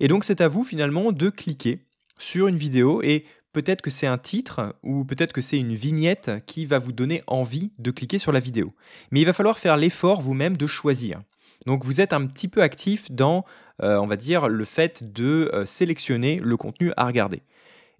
Et 0.00 0.08
donc 0.08 0.24
c'est 0.24 0.40
à 0.40 0.48
vous 0.48 0.64
finalement 0.64 1.12
de 1.12 1.28
cliquer 1.28 1.85
sur 2.18 2.48
une 2.48 2.56
vidéo 2.56 3.02
et 3.02 3.24
peut-être 3.52 3.82
que 3.82 3.90
c'est 3.90 4.06
un 4.06 4.18
titre 4.18 4.76
ou 4.82 5.04
peut-être 5.04 5.32
que 5.32 5.40
c'est 5.40 5.58
une 5.58 5.74
vignette 5.74 6.30
qui 6.46 6.66
va 6.66 6.78
vous 6.78 6.92
donner 6.92 7.22
envie 7.26 7.72
de 7.78 7.90
cliquer 7.90 8.18
sur 8.18 8.32
la 8.32 8.40
vidéo. 8.40 8.74
Mais 9.10 9.20
il 9.20 9.24
va 9.24 9.32
falloir 9.32 9.58
faire 9.58 9.76
l'effort 9.76 10.20
vous-même 10.20 10.56
de 10.56 10.66
choisir. 10.66 11.22
Donc 11.64 11.84
vous 11.84 12.00
êtes 12.00 12.12
un 12.12 12.26
petit 12.26 12.48
peu 12.48 12.62
actif 12.62 13.10
dans, 13.10 13.44
euh, 13.82 13.96
on 13.98 14.06
va 14.06 14.16
dire, 14.16 14.48
le 14.48 14.64
fait 14.64 15.12
de 15.12 15.50
euh, 15.52 15.66
sélectionner 15.66 16.38
le 16.42 16.56
contenu 16.56 16.92
à 16.96 17.06
regarder. 17.06 17.42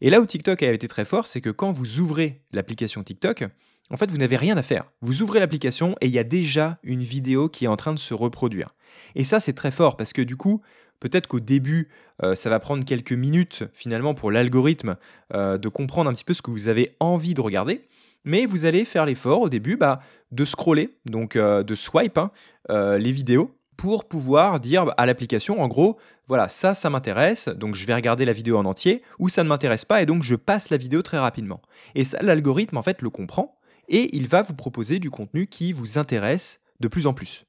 Et 0.01 0.11
là 0.11 0.21
où 0.21 0.27
TikTok 0.27 0.63
a 0.63 0.73
été 0.73 0.89
très 0.89 1.05
fort, 1.05 1.27
c'est 1.27 1.41
que 1.41 1.51
quand 1.51 1.73
vous 1.73 2.01
ouvrez 2.01 2.43
l'application 2.53 3.03
TikTok, 3.03 3.45
en 3.91 3.97
fait, 3.97 4.11
vous 4.11 4.19
n'avez 4.19 4.37
rien 4.37 4.57
à 4.57 4.63
faire. 4.63 4.85
Vous 5.01 5.23
ouvrez 5.23 5.41
l'application 5.41 5.97
et 6.01 6.07
il 6.07 6.13
y 6.13 6.19
a 6.19 6.25
déjà 6.25 6.79
une 6.83 7.03
vidéo 7.03 7.49
qui 7.49 7.65
est 7.65 7.69
en 7.69 7.77
train 7.77 7.95
de 7.95 7.99
se 7.99 8.15
reproduire. 8.15 8.75
Et 9.15 9.25
ça, 9.25 9.41
c'est 9.41 9.53
très 9.53 9.71
fort 9.71 9.97
parce 9.97 10.13
que 10.13 10.23
du 10.23 10.37
coup, 10.37 10.61
Peut-être 11.01 11.27
qu'au 11.27 11.41
début, 11.41 11.89
euh, 12.23 12.35
ça 12.35 12.51
va 12.51 12.59
prendre 12.61 12.85
quelques 12.85 13.13
minutes 13.13 13.65
finalement 13.75 14.15
pour 14.15 14.31
l'algorithme 14.31 14.97
euh, 15.35 15.59
de 15.59 15.69
comprendre 15.69 16.11
un 16.11 16.13
petit 16.13 16.25
peu 16.25 16.35
ce 16.35 16.43
que 16.43 16.51
vous 16.51 16.69
avez 16.69 16.97
envie 17.01 17.35
de 17.35 17.41
regarder. 17.41 17.87
Mais 18.25 18.47
vous 18.47 18.65
allez 18.65 18.85
faire 18.85 19.07
l'effort 19.07 19.43
au 19.43 19.49
début 19.49 19.77
bah, 19.77 20.01
de 20.33 20.45
scroller, 20.45 20.97
donc 21.05 21.37
euh, 21.37 21.63
de 21.63 21.75
swipe 21.75 22.19
hein, 22.19 22.31
les 22.69 23.13
vidéos 23.13 23.57
pour 23.77 24.07
pouvoir 24.07 24.59
dire 24.59 24.93
à 24.97 25.07
l'application, 25.07 25.61
en 25.61 25.69
gros, 25.69 25.99
voilà, 26.29 26.49
ça, 26.49 26.75
ça 26.75 26.91
m'intéresse, 26.91 27.49
donc 27.49 27.75
je 27.75 27.87
vais 27.87 27.95
regarder 27.95 28.25
la 28.25 28.33
vidéo 28.33 28.57
en 28.57 28.65
entier, 28.65 29.03
ou 29.19 29.29
ça 29.29 29.45
ne 29.45 29.49
m'intéresse 29.49 29.85
pas, 29.85 30.03
et 30.03 30.07
donc 30.07 30.23
je 30.23 30.35
passe 30.35 30.71
la 30.71 30.77
vidéo 30.77 31.03
très 31.03 31.19
rapidement. 31.19 31.61
Et 31.95 32.05
ça, 32.05 32.19
l'algorithme, 32.23 32.79
en 32.79 32.83
fait, 32.83 33.03
le 33.03 33.11
comprend, 33.11 33.59
et 33.89 34.17
il 34.17 34.29
va 34.29 34.43
vous 34.43 34.55
proposer 34.55 34.99
du 34.99 35.11
contenu 35.11 35.47
qui 35.47 35.73
vous 35.73 35.99
intéresse 35.99 36.61
de 36.81 36.89
plus 36.89 37.07
en 37.07 37.13
plus. 37.13 37.45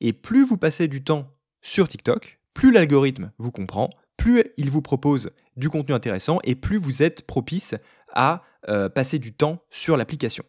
Et 0.00 0.12
plus 0.12 0.44
vous 0.44 0.56
passez 0.56 0.88
du 0.88 1.04
temps 1.04 1.28
sur 1.62 1.88
TikTok, 1.88 2.38
plus 2.56 2.72
l'algorithme 2.72 3.32
vous 3.36 3.50
comprend, 3.52 3.90
plus 4.16 4.42
il 4.56 4.70
vous 4.70 4.80
propose 4.80 5.30
du 5.58 5.68
contenu 5.68 5.94
intéressant 5.94 6.38
et 6.42 6.54
plus 6.54 6.78
vous 6.78 7.02
êtes 7.02 7.26
propice 7.26 7.74
à 8.14 8.42
euh, 8.70 8.88
passer 8.88 9.18
du 9.18 9.34
temps 9.34 9.62
sur 9.70 9.98
l'application. 9.98 10.42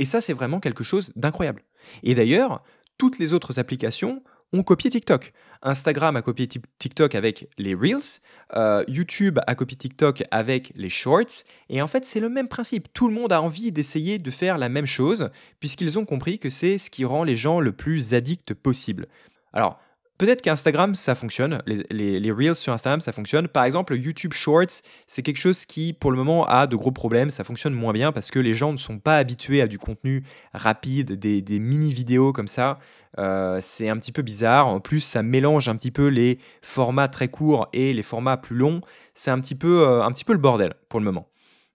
Et 0.00 0.04
ça, 0.04 0.20
c'est 0.20 0.32
vraiment 0.32 0.58
quelque 0.58 0.82
chose 0.82 1.12
d'incroyable. 1.14 1.62
Et 2.02 2.16
d'ailleurs, 2.16 2.64
toutes 2.98 3.20
les 3.20 3.32
autres 3.32 3.60
applications 3.60 4.24
ont 4.52 4.64
copié 4.64 4.90
TikTok. 4.90 5.32
Instagram 5.62 6.16
a 6.16 6.22
copié 6.22 6.48
TikTok 6.48 7.14
avec 7.14 7.48
les 7.58 7.76
Reels, 7.76 8.20
euh, 8.56 8.84
YouTube 8.88 9.38
a 9.46 9.54
copié 9.54 9.76
TikTok 9.76 10.24
avec 10.32 10.72
les 10.74 10.88
Shorts, 10.88 11.44
et 11.68 11.80
en 11.80 11.86
fait 11.86 12.04
c'est 12.04 12.20
le 12.20 12.28
même 12.28 12.48
principe. 12.48 12.92
Tout 12.92 13.06
le 13.06 13.14
monde 13.14 13.32
a 13.32 13.40
envie 13.40 13.70
d'essayer 13.70 14.18
de 14.18 14.30
faire 14.32 14.58
la 14.58 14.68
même 14.68 14.86
chose, 14.86 15.30
puisqu'ils 15.60 15.96
ont 15.96 16.04
compris 16.04 16.40
que 16.40 16.50
c'est 16.50 16.76
ce 16.78 16.90
qui 16.90 17.04
rend 17.04 17.22
les 17.22 17.36
gens 17.36 17.60
le 17.60 17.70
plus 17.70 18.14
addicts 18.14 18.52
possible. 18.52 19.06
Alors, 19.52 19.78
Peut-être 20.18 20.40
qu'Instagram, 20.40 20.94
ça 20.94 21.14
fonctionne, 21.14 21.62
les, 21.66 22.30
Reels 22.30 22.56
sur 22.56 22.72
Instagram, 22.72 23.02
ça 23.02 23.12
fonctionne. 23.12 23.48
Par 23.48 23.64
exemple, 23.64 23.94
YouTube 23.94 24.32
Shorts, 24.32 24.82
c'est 25.06 25.22
quelque 25.22 25.38
chose 25.38 25.66
qui, 25.66 25.92
pour 25.92 26.10
le 26.10 26.16
moment, 26.16 26.46
a 26.46 26.66
de 26.66 26.74
gros 26.74 26.90
problèmes. 26.90 27.30
Ça 27.30 27.44
fonctionne 27.44 27.74
moins 27.74 27.92
bien 27.92 28.12
parce 28.12 28.30
que 28.30 28.38
les 28.38 28.54
gens 28.54 28.72
ne 28.72 28.78
sont 28.78 28.98
pas 28.98 29.18
habitués 29.18 29.60
à 29.60 29.66
du 29.66 29.78
contenu 29.78 30.24
rapide, 30.54 31.12
des, 31.12 31.58
mini-vidéos 31.58 32.32
comme 32.32 32.48
ça. 32.48 32.78
Euh, 33.18 33.58
c'est 33.60 33.90
un 33.90 33.98
petit 33.98 34.12
peu 34.12 34.22
bizarre. 34.22 34.68
En 34.68 34.80
plus, 34.80 35.00
ça 35.00 35.22
mélange 35.22 35.68
un 35.68 35.76
petit 35.76 35.90
peu 35.90 36.06
les 36.06 36.38
formats 36.62 37.08
très 37.08 37.28
courts 37.28 37.68
et 37.74 37.92
les 37.92 38.02
formats 38.02 38.38
plus 38.38 38.56
longs. 38.56 38.80
C'est 39.14 39.30
un, 39.30 39.40
petit 39.40 39.54
peu, 39.54 39.86
euh, 39.86 40.02
un 40.02 40.12
petit 40.12 40.24
peu 40.24 40.32
le 40.32 40.38
bordel 40.38 40.74
pour 40.88 40.98
le 40.98 41.04
moment. 41.04 41.28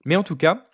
Mais 0.04 0.16
en 0.16 0.24
tout 0.24 0.36
cas, 0.36 0.66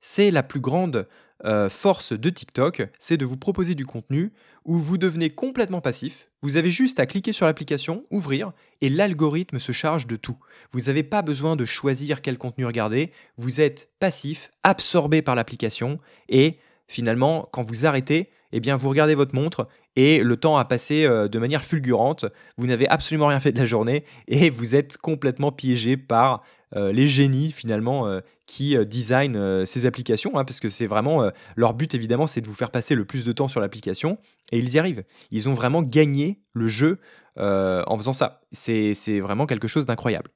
c'est 0.00 0.30
la 0.30 0.42
plus 0.42 0.60
grande 0.60 1.08
euh, 1.44 1.68
force 1.68 2.12
de 2.12 2.30
TikTok, 2.30 2.88
c'est 2.98 3.18
de 3.18 3.26
vous 3.26 3.36
proposer 3.36 3.74
du 3.74 3.84
contenu 3.84 4.32
où 4.64 4.78
vous 4.78 4.96
devenez 4.96 5.28
complètement 5.30 5.82
passif. 5.82 6.28
Vous 6.46 6.56
avez 6.56 6.70
juste 6.70 7.00
à 7.00 7.06
cliquer 7.06 7.32
sur 7.32 7.44
l'application, 7.44 8.04
ouvrir, 8.08 8.52
et 8.80 8.88
l'algorithme 8.88 9.58
se 9.58 9.72
charge 9.72 10.06
de 10.06 10.14
tout. 10.14 10.36
Vous 10.70 10.82
n'avez 10.82 11.02
pas 11.02 11.20
besoin 11.20 11.56
de 11.56 11.64
choisir 11.64 12.22
quel 12.22 12.38
contenu 12.38 12.64
regarder. 12.64 13.10
Vous 13.36 13.60
êtes 13.60 13.88
passif, 13.98 14.52
absorbé 14.62 15.22
par 15.22 15.34
l'application, 15.34 15.98
et 16.28 16.58
finalement, 16.86 17.48
quand 17.52 17.64
vous 17.64 17.84
arrêtez, 17.84 18.30
eh 18.52 18.60
bien, 18.60 18.76
vous 18.76 18.88
regardez 18.88 19.16
votre 19.16 19.34
montre 19.34 19.66
et 19.96 20.20
le 20.20 20.36
temps 20.36 20.56
a 20.56 20.64
passé 20.64 21.04
euh, 21.04 21.26
de 21.26 21.38
manière 21.40 21.64
fulgurante. 21.64 22.26
Vous 22.58 22.68
n'avez 22.68 22.88
absolument 22.88 23.26
rien 23.26 23.40
fait 23.40 23.50
de 23.50 23.58
la 23.58 23.66
journée 23.66 24.04
et 24.28 24.48
vous 24.48 24.76
êtes 24.76 24.98
complètement 24.98 25.50
piégé 25.50 25.96
par 25.96 26.44
euh, 26.74 26.92
les 26.92 27.06
génies 27.06 27.52
finalement 27.52 28.08
euh, 28.08 28.20
qui 28.46 28.76
designent 28.86 29.64
ces 29.66 29.86
applications, 29.86 30.36
hein, 30.36 30.44
parce 30.44 30.60
que 30.60 30.68
c'est 30.68 30.86
vraiment 30.86 31.30
leur 31.56 31.74
but 31.74 31.94
évidemment, 31.94 32.26
c'est 32.26 32.40
de 32.40 32.46
vous 32.46 32.54
faire 32.54 32.70
passer 32.70 32.94
le 32.94 33.04
plus 33.04 33.24
de 33.24 33.32
temps 33.32 33.48
sur 33.48 33.60
l'application 33.60 34.18
et 34.52 34.58
ils 34.58 34.74
y 34.74 34.78
arrivent. 34.78 35.02
Ils 35.32 35.48
ont 35.48 35.54
vraiment 35.54 35.82
gagné 35.82 36.40
le 36.52 36.68
jeu 36.68 37.00
en 37.36 37.96
faisant 37.96 38.12
ça. 38.12 38.42
C'est 38.52 39.18
vraiment 39.18 39.46
quelque 39.46 39.66
chose 39.66 39.84
d'incroyable. 39.84 40.30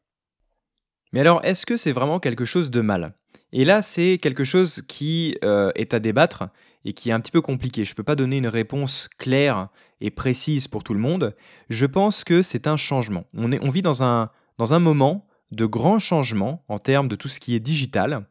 Mais 1.13 1.21
alors, 1.21 1.45
est-ce 1.45 1.67
que 1.67 1.77
c'est 1.77 1.93
vraiment 1.93 2.19
quelque 2.19 2.45
chose 2.45 2.73
de 2.73 2.81
mal? 2.81 3.15
Et 3.53 3.65
là, 3.65 3.81
c'est 3.81 4.19
quelque 4.21 4.43
chose 4.43 4.83
qui 4.89 5.37
est 5.41 5.95
à 5.95 6.01
débattre 6.01 6.49
et 6.85 6.93
qui 6.93 7.11
est 7.11 7.13
un 7.13 7.21
petit 7.21 7.33
peu 7.33 7.41
compliqué. 7.41 7.85
Je 7.85 7.93
ne 7.93 7.95
peux 7.95 8.03
pas 8.03 8.17
donner 8.17 8.39
une 8.39 8.49
réponse 8.49 9.09
claire 9.19 9.69
et 10.01 10.11
précise 10.11 10.69
pour 10.69 10.83
tout 10.83 10.95
le 10.95 11.01
monde. 11.01 11.35
Je 11.69 11.87
pense 11.87 12.25
que 12.25 12.43
c'est 12.43 12.67
un 12.67 12.77
changement. 12.77 13.25
On, 13.35 13.53
est, 13.53 13.63
on 13.63 13.71
vit 13.71 13.83
dans 13.83 14.03
un, 14.03 14.31
dans 14.59 14.73
un 14.75 14.79
moment 14.79 15.27
de 15.51 15.67
grands 15.67 15.99
changements 15.99 16.65
en 16.69 16.79
termes 16.79 17.09
de 17.09 17.17
tout 17.17 17.29
ce 17.29 17.41
qui 17.41 17.55
est 17.55 17.61
digital. 17.61 18.27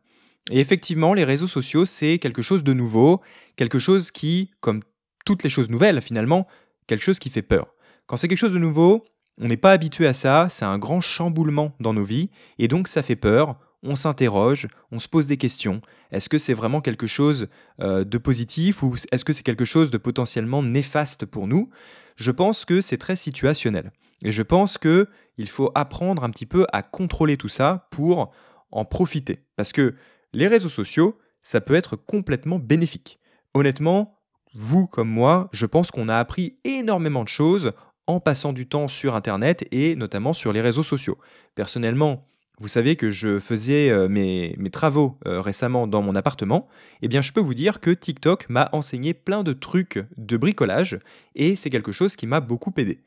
Et 0.51 0.59
effectivement, 0.59 1.13
les 1.13 1.23
réseaux 1.23 1.47
sociaux, 1.47 1.85
c'est 1.85 2.17
quelque 2.17 2.41
chose 2.41 2.63
de 2.63 2.73
nouveau, 2.73 3.21
quelque 3.55 3.79
chose 3.79 4.11
qui, 4.11 4.51
comme 4.61 4.81
toutes 5.25 5.43
les 5.43 5.49
choses 5.49 5.69
nouvelles 5.69 6.01
finalement, 6.01 6.47
quelque 6.87 7.03
chose 7.03 7.19
qui 7.19 7.29
fait 7.29 7.41
peur. 7.41 7.73
Quand 8.07 8.17
c'est 8.17 8.27
quelque 8.27 8.39
chose 8.39 8.53
de 8.53 8.59
nouveau, 8.59 9.05
on 9.39 9.47
n'est 9.47 9.57
pas 9.57 9.71
habitué 9.71 10.07
à 10.07 10.13
ça, 10.13 10.47
c'est 10.49 10.65
un 10.65 10.79
grand 10.79 11.01
chamboulement 11.01 11.73
dans 11.79 11.93
nos 11.93 12.03
vies, 12.03 12.29
et 12.57 12.67
donc 12.67 12.87
ça 12.87 13.03
fait 13.03 13.15
peur, 13.15 13.57
on 13.83 13.95
s'interroge, 13.95 14.67
on 14.91 14.99
se 14.99 15.07
pose 15.07 15.27
des 15.27 15.37
questions. 15.37 15.81
Est-ce 16.11 16.27
que 16.27 16.37
c'est 16.37 16.53
vraiment 16.53 16.81
quelque 16.81 17.07
chose 17.07 17.47
euh, 17.81 18.03
de 18.03 18.17
positif 18.17 18.83
ou 18.83 18.95
est-ce 19.11 19.23
que 19.23 19.31
c'est 19.31 19.43
quelque 19.43 19.65
chose 19.65 19.91
de 19.91 19.97
potentiellement 19.97 20.63
néfaste 20.63 21.25
pour 21.25 21.47
nous? 21.47 21.69
Je 22.17 22.31
pense 22.31 22.65
que 22.65 22.81
c'est 22.81 22.97
très 22.97 23.15
situationnel. 23.15 23.91
Et 24.23 24.31
je 24.31 24.43
pense 24.43 24.77
que 24.77 25.07
il 25.37 25.47
faut 25.47 25.71
apprendre 25.75 26.23
un 26.23 26.29
petit 26.29 26.45
peu 26.45 26.65
à 26.73 26.81
contrôler 26.81 27.37
tout 27.37 27.49
ça 27.49 27.87
pour 27.91 28.31
en 28.71 28.85
profiter. 28.85 29.39
Parce 29.55 29.71
que 29.71 29.95
les 30.33 30.47
réseaux 30.47 30.69
sociaux, 30.69 31.17
ça 31.41 31.61
peut 31.61 31.75
être 31.75 31.95
complètement 31.95 32.59
bénéfique. 32.59 33.19
Honnêtement, 33.53 34.19
vous 34.53 34.87
comme 34.87 35.09
moi, 35.09 35.49
je 35.51 35.65
pense 35.65 35.91
qu'on 35.91 36.09
a 36.09 36.17
appris 36.17 36.57
énormément 36.63 37.23
de 37.23 37.29
choses 37.29 37.71
en 38.07 38.19
passant 38.19 38.53
du 38.53 38.67
temps 38.67 38.87
sur 38.87 39.15
Internet 39.15 39.65
et 39.71 39.95
notamment 39.95 40.33
sur 40.33 40.51
les 40.51 40.61
réseaux 40.61 40.83
sociaux. 40.83 41.17
Personnellement, 41.55 42.27
vous 42.59 42.67
savez 42.67 42.95
que 42.95 43.09
je 43.09 43.39
faisais 43.39 43.89
euh, 43.89 44.09
mes, 44.09 44.55
travaux 44.71 45.17
euh, 45.25 45.39
récemment 45.39 45.87
dans 45.87 46.01
mon 46.01 46.15
appartement, 46.15 46.67
eh 47.01 47.07
bien 47.07 47.21
je 47.21 47.31
peux 47.31 47.39
vous 47.39 47.53
dire 47.53 47.79
que 47.79 47.91
TikTok 47.91 48.49
m'a 48.49 48.69
enseigné 48.73 49.13
plein 49.13 49.43
de 49.43 49.53
trucs 49.53 50.03
de 50.17 50.37
bricolage 50.37 50.99
et 51.35 51.55
c'est 51.55 51.69
quelque 51.69 51.91
chose 51.91 52.15
qui 52.15 52.27
m'a 52.27 52.41
beaucoup 52.41 52.73
aidé. 52.77 52.99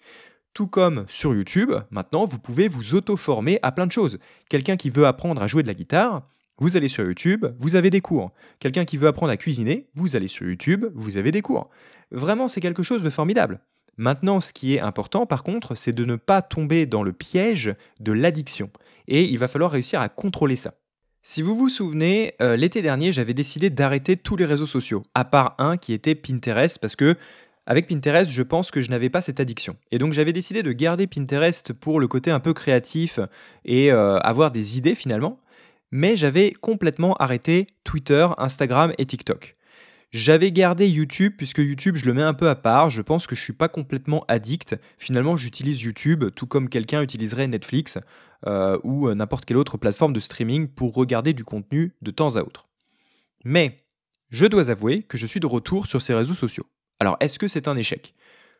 Tout 0.55 0.67
comme 0.67 1.07
sur 1.09 1.35
YouTube, 1.35 1.73
maintenant 1.91 2.27
vous 2.27 2.39
pouvez 2.39 2.69
vous 2.69 2.95
auto-former 2.95 3.59
à 3.63 3.73
plein 3.73 3.87
de 3.87 3.93
choses. 3.93 4.19
Quelqu'un 4.51 4.77
qui 4.77 4.91
veut 4.91 5.07
apprendre 5.07 5.43
à 5.43 5.47
jouer 5.47 5.63
de 5.63 5.69
la 5.69 5.75
guitare, 5.75 6.29
vous 6.59 6.77
allez 6.77 6.89
sur 6.89 7.05
YouTube, 7.05 7.47
vous 7.59 7.75
avez 7.75 7.89
des 7.89 8.03
cours. 8.03 8.33
Quelqu'un 8.59 8.85
qui 8.85 8.99
veut 8.99 9.09
apprendre 9.09 9.33
à 9.33 9.39
cuisiner, 9.39 9.89
vous 9.95 10.15
allez 10.15 10.29
sur 10.29 10.47
YouTube, 10.47 10.87
vous 10.95 11.17
avez 11.17 11.33
des 11.33 11.41
cours. 11.41 11.71
Vraiment, 12.11 12.49
c'est 12.49 12.61
quelque 12.61 12.83
chose 12.83 13.03
de 13.03 13.09
formidable. 13.09 13.61
Maintenant, 13.97 14.43
ce 14.43 14.53
qui 14.53 14.75
est 14.75 14.81
important, 14.81 15.25
par 15.25 15.43
contre, 15.43 15.75
c'est 15.75 15.95
de 15.95 16.05
ne 16.05 16.17
pas 16.17 16.43
tomber 16.43 16.85
dans 16.85 17.03
le 17.03 17.15
piège 17.15 17.75
de 18.01 18.13
l'addiction. 18.13 18.71
Et 19.09 19.25
il 19.25 19.39
va 19.39 19.49
falloir 19.49 19.71
réussir 19.71 20.03
à 20.03 20.11
contrôler 20.11 20.57
ça. 20.57 20.75
Si 21.25 21.41
vous 21.41 21.55
vous 21.55 21.69
souvenez, 21.69 22.35
euh, 22.43 22.57
l'été 22.57 22.83
dernier, 22.83 23.13
j'avais 23.13 23.33
décidé 23.33 23.71
d'arrêter 23.71 24.17
tous 24.17 24.35
les 24.35 24.45
réseaux 24.45 24.67
sociaux, 24.67 25.05
à 25.15 25.25
part 25.25 25.55
un 25.59 25.77
qui 25.77 25.93
était 25.93 26.17
Pinterest, 26.17 26.79
parce 26.81 26.97
que 26.97 27.17
avec 27.67 27.87
Pinterest, 27.87 28.31
je 28.31 28.43
pense 28.43 28.71
que 28.71 28.81
je 28.81 28.91
n'avais 28.91 29.11
pas 29.11 29.21
cette 29.21 29.41
addiction. 29.41 29.77
Et 29.91 29.99
donc 29.99 30.13
j'avais 30.13 30.33
décidé 30.33 30.63
de 30.63 30.73
garder 30.73 31.07
Pinterest 31.07 31.73
pour 31.73 32.01
le 32.01 32.09
côté 32.09 32.31
un 32.31 32.41
peu 32.41 32.53
créatif 32.53 33.21
et 33.65 33.93
euh, 33.93 34.19
avoir 34.19 34.51
des 34.51 34.79
idées 34.79 34.95
finalement, 34.95 35.39
mais 35.91 36.17
j'avais 36.17 36.53
complètement 36.53 37.15
arrêté 37.17 37.69
Twitter, 37.85 38.27
Instagram 38.39 38.93
et 38.99 39.07
TikTok. 39.07 39.57
J'avais 40.11 40.53
gardé 40.53 40.89
YouTube 40.89 41.35
puisque 41.39 41.59
YouTube 41.59 41.97
je 41.97 42.05
le 42.05 42.15
mets 42.15 42.23
un 42.23 42.35
peu 42.35 42.49
à 42.49 42.55
part, 42.55 42.91
je 42.91 43.01
pense 43.01 43.27
que 43.27 43.35
je 43.35 43.41
suis 43.41 43.53
pas 43.53 43.69
complètement 43.69 44.25
addict. 44.29 44.77
Finalement 44.99 45.37
j'utilise 45.37 45.81
YouTube 45.83 46.25
tout 46.35 46.47
comme 46.47 46.69
quelqu'un 46.69 47.01
utiliserait 47.01 47.47
Netflix 47.47 47.99
euh, 48.47 48.79
ou 48.83 49.09
euh, 49.09 49.15
n'importe 49.15 49.45
quelle 49.45 49.57
autre 49.57 49.79
plateforme 49.79 50.13
de 50.13 50.21
streaming 50.21 50.67
pour 50.67 50.95
regarder 50.95 51.33
du 51.33 51.45
contenu 51.45 51.95
de 52.03 52.11
temps 52.11 52.37
à 52.37 52.43
autre. 52.43 52.69
Mais 53.45 53.85
je 54.31 54.47
dois 54.47 54.71
avouer 54.71 55.05
que 55.05 55.17
je 55.17 55.27
suis 55.27 55.41
de 55.41 55.47
retour 55.47 55.87
sur 55.87 56.03
ces 56.03 56.13
réseaux 56.13 56.35
sociaux. 56.35 56.67
Alors 57.03 57.17
est-ce 57.19 57.41
que 57.41 57.49
c'est 57.49 57.67
un 57.67 57.77
échec? 57.77 58.15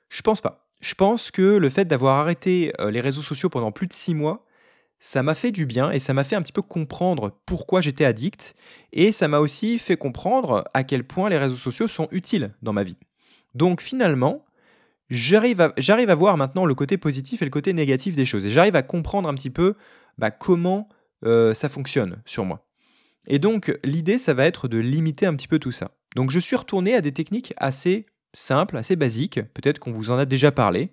Je 0.09 0.21
pense 0.21 0.41
pas. 0.41 0.67
Je 0.81 0.95
pense 0.95 1.31
que 1.31 1.43
le 1.43 1.71
fait 1.71 1.85
d'avoir 1.85 2.19
arrêté 2.19 2.73
euh, 2.81 2.91
les 2.91 3.01
réseaux 3.01 3.23
sociaux 3.23 3.49
pendant 3.49 3.71
plus 3.71 3.87
de 3.87 3.93
6 3.93 4.15
mois, 4.15 4.45
ça 4.99 5.23
m'a 5.23 5.37
fait 5.37 5.53
du 5.53 5.65
bien 5.65 5.93
et 5.93 6.01
ça 6.01 6.13
m'a 6.13 6.25
fait 6.25 6.35
un 6.35 6.43
petit 6.43 6.53
peu 6.53 6.61
comprendre 6.61 7.39
pourquoi 7.47 7.81
j'étais 7.81 8.05
addict 8.05 8.57
et 8.93 9.13
ça 9.13 9.29
m'a 9.29 9.39
aussi 9.39 9.79
fait 9.79 9.97
comprendre 9.97 10.65
à 10.75 10.83
quel 10.83 11.05
point 11.05 11.29
les 11.29 11.39
réseaux 11.39 11.55
sociaux 11.55 11.87
sont 11.87 12.09
utiles 12.11 12.53
dans 12.63 12.73
ma 12.73 12.83
vie. 12.83 12.97
Donc 13.55 13.81
finalement, 13.81 14.45
j'arrive 15.09 15.61
à, 15.61 15.73
j'arrive 15.77 16.11
à 16.11 16.17
voir 16.17 16.37
maintenant 16.37 16.67
le 16.67 16.75
côté 16.75 16.99
positif 16.99 17.43
et 17.43 17.45
le 17.45 17.51
côté 17.53 17.73
négatif 17.73 18.17
des 18.17 18.27
choses 18.27 18.45
et 18.45 18.51
j'arrive 18.51 18.75
à 18.75 18.83
comprendre 18.83 19.29
un 19.29 19.35
petit 19.35 19.51
peu 19.51 19.77
bah, 20.19 20.33
comment 20.33 20.89
euh, 21.25 21.55
ça 21.55 21.69
fonctionne 21.69 22.21
sur 22.27 22.45
moi. 22.45 22.67
Et 23.29 23.39
donc 23.39 23.79
l'idée, 23.85 24.19
ça 24.19 24.35
va 24.35 24.47
être 24.47 24.67
de 24.67 24.79
limiter 24.79 25.27
un 25.27 25.37
petit 25.37 25.47
peu 25.47 25.61
tout 25.61 25.71
ça. 25.71 25.93
Donc 26.17 26.33
je 26.33 26.41
suis 26.41 26.57
retourné 26.57 26.97
à 26.97 27.01
des 27.01 27.13
techniques 27.13 27.55
assez 27.57 28.07
simples, 28.35 28.77
assez 28.77 28.97
basiques, 28.97 29.41
peut-être 29.55 29.79
qu'on 29.79 29.93
vous 29.93 30.11
en 30.11 30.19
a 30.19 30.25
déjà 30.25 30.53
parlé. 30.53 30.91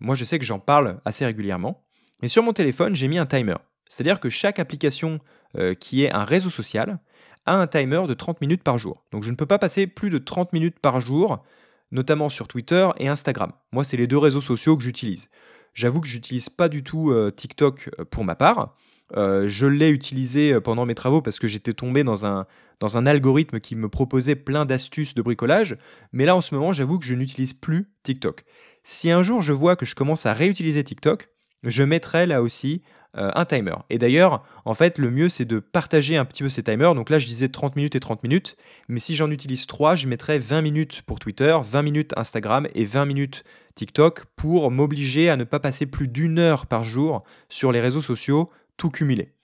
Moi 0.00 0.14
je 0.14 0.24
sais 0.24 0.38
que 0.38 0.44
j'en 0.44 0.58
parle 0.58 1.00
assez 1.04 1.24
régulièrement. 1.24 1.82
Mais 2.22 2.28
sur 2.28 2.42
mon 2.42 2.52
téléphone, 2.52 2.94
j'ai 2.94 3.08
mis 3.08 3.18
un 3.18 3.26
timer. 3.26 3.56
C'est-à-dire 3.88 4.20
que 4.20 4.30
chaque 4.30 4.58
application 4.58 5.20
euh, 5.58 5.74
qui 5.74 6.04
est 6.04 6.12
un 6.12 6.24
réseau 6.24 6.48
social 6.48 6.98
a 7.44 7.56
un 7.56 7.66
timer 7.66 8.06
de 8.08 8.14
30 8.14 8.40
minutes 8.40 8.62
par 8.62 8.78
jour. 8.78 9.04
Donc 9.10 9.24
je 9.24 9.30
ne 9.30 9.36
peux 9.36 9.44
pas 9.46 9.58
passer 9.58 9.86
plus 9.86 10.08
de 10.08 10.18
30 10.18 10.52
minutes 10.52 10.78
par 10.78 11.00
jour, 11.00 11.44
notamment 11.90 12.28
sur 12.28 12.48
Twitter 12.48 12.88
et 12.98 13.08
Instagram. 13.08 13.52
Moi, 13.72 13.84
c'est 13.84 13.96
les 13.96 14.06
deux 14.06 14.16
réseaux 14.18 14.40
sociaux 14.40 14.76
que 14.76 14.82
j'utilise. 14.82 15.28
J'avoue 15.74 16.00
que 16.00 16.06
j'utilise 16.06 16.48
pas 16.48 16.68
du 16.68 16.82
tout 16.82 17.10
euh, 17.10 17.30
TikTok 17.30 17.90
euh, 17.98 18.04
pour 18.04 18.24
ma 18.24 18.34
part. 18.34 18.76
je 19.14 19.66
l'ai 19.66 19.90
utilisé 19.90 20.58
pendant 20.60 20.86
mes 20.86 20.94
travaux 20.94 21.20
parce 21.20 21.38
que 21.38 21.48
j'étais 21.48 21.74
tombé 21.74 22.02
dans 22.02 22.24
un, 22.24 22.46
dans 22.82 22.98
un 22.98 23.06
algorithme 23.06 23.60
qui 23.60 23.76
me 23.76 23.88
proposait 23.88 24.34
plein 24.34 24.66
d'astuces 24.66 25.14
de 25.14 25.22
bricolage. 25.22 25.76
Mais 26.12 26.24
là, 26.24 26.34
en 26.34 26.40
ce 26.40 26.52
moment, 26.52 26.72
j'avoue 26.72 26.98
que 26.98 27.04
je 27.04 27.14
n'utilise 27.14 27.52
plus 27.52 27.88
TikTok. 28.02 28.42
Si 28.82 29.08
un 29.12 29.22
jour 29.22 29.40
je 29.40 29.52
vois 29.52 29.76
que 29.76 29.86
je 29.86 29.94
commence 29.94 30.26
à 30.26 30.32
réutiliser 30.32 30.82
TikTok, 30.82 31.28
je 31.62 31.84
mettrai 31.84 32.26
là 32.26 32.42
aussi 32.42 32.82
euh, 33.16 33.30
un 33.36 33.44
timer. 33.44 33.76
Et 33.88 33.98
d'ailleurs, 33.98 34.44
en 34.64 34.74
fait, 34.74 34.98
le 34.98 35.12
mieux, 35.12 35.28
c'est 35.28 35.44
de 35.44 35.60
partager 35.60 36.16
un 36.16 36.24
petit 36.24 36.42
peu 36.42 36.48
ces 36.48 36.64
timers. 36.64 36.96
Donc 36.96 37.08
là, 37.08 37.20
je 37.20 37.26
disais 37.26 37.48
30 37.48 37.76
minutes 37.76 37.94
et 37.94 38.00
30 38.00 38.24
minutes. 38.24 38.56
Mais 38.88 38.98
si 38.98 39.14
j'en 39.14 39.30
utilise 39.30 39.66
3, 39.66 39.94
je 39.94 40.08
mettrai 40.08 40.40
20 40.40 40.62
minutes 40.62 41.02
pour 41.02 41.20
Twitter, 41.20 41.56
20 41.64 41.82
minutes 41.82 42.12
Instagram 42.16 42.66
et 42.74 42.84
20 42.84 43.04
minutes 43.04 43.44
TikTok 43.76 44.24
pour 44.34 44.72
m'obliger 44.72 45.30
à 45.30 45.36
ne 45.36 45.44
pas 45.44 45.60
passer 45.60 45.86
plus 45.86 46.08
d'une 46.08 46.40
heure 46.40 46.66
par 46.66 46.82
jour 46.82 47.22
sur 47.48 47.70
les 47.70 47.80
réseaux 47.80 48.02
sociaux, 48.02 48.50
tout 48.76 48.90
cumulé. 48.90 49.34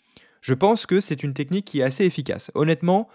Je 0.40 0.54
pense 0.54 0.86
que 0.86 1.00
c'est 1.00 1.22
une 1.22 1.34
technique 1.34 1.64
qui 1.64 1.80
est 1.80 1.84
assez 1.84 2.04
efficace. 2.04 2.50
Honnêtement, 2.54 3.08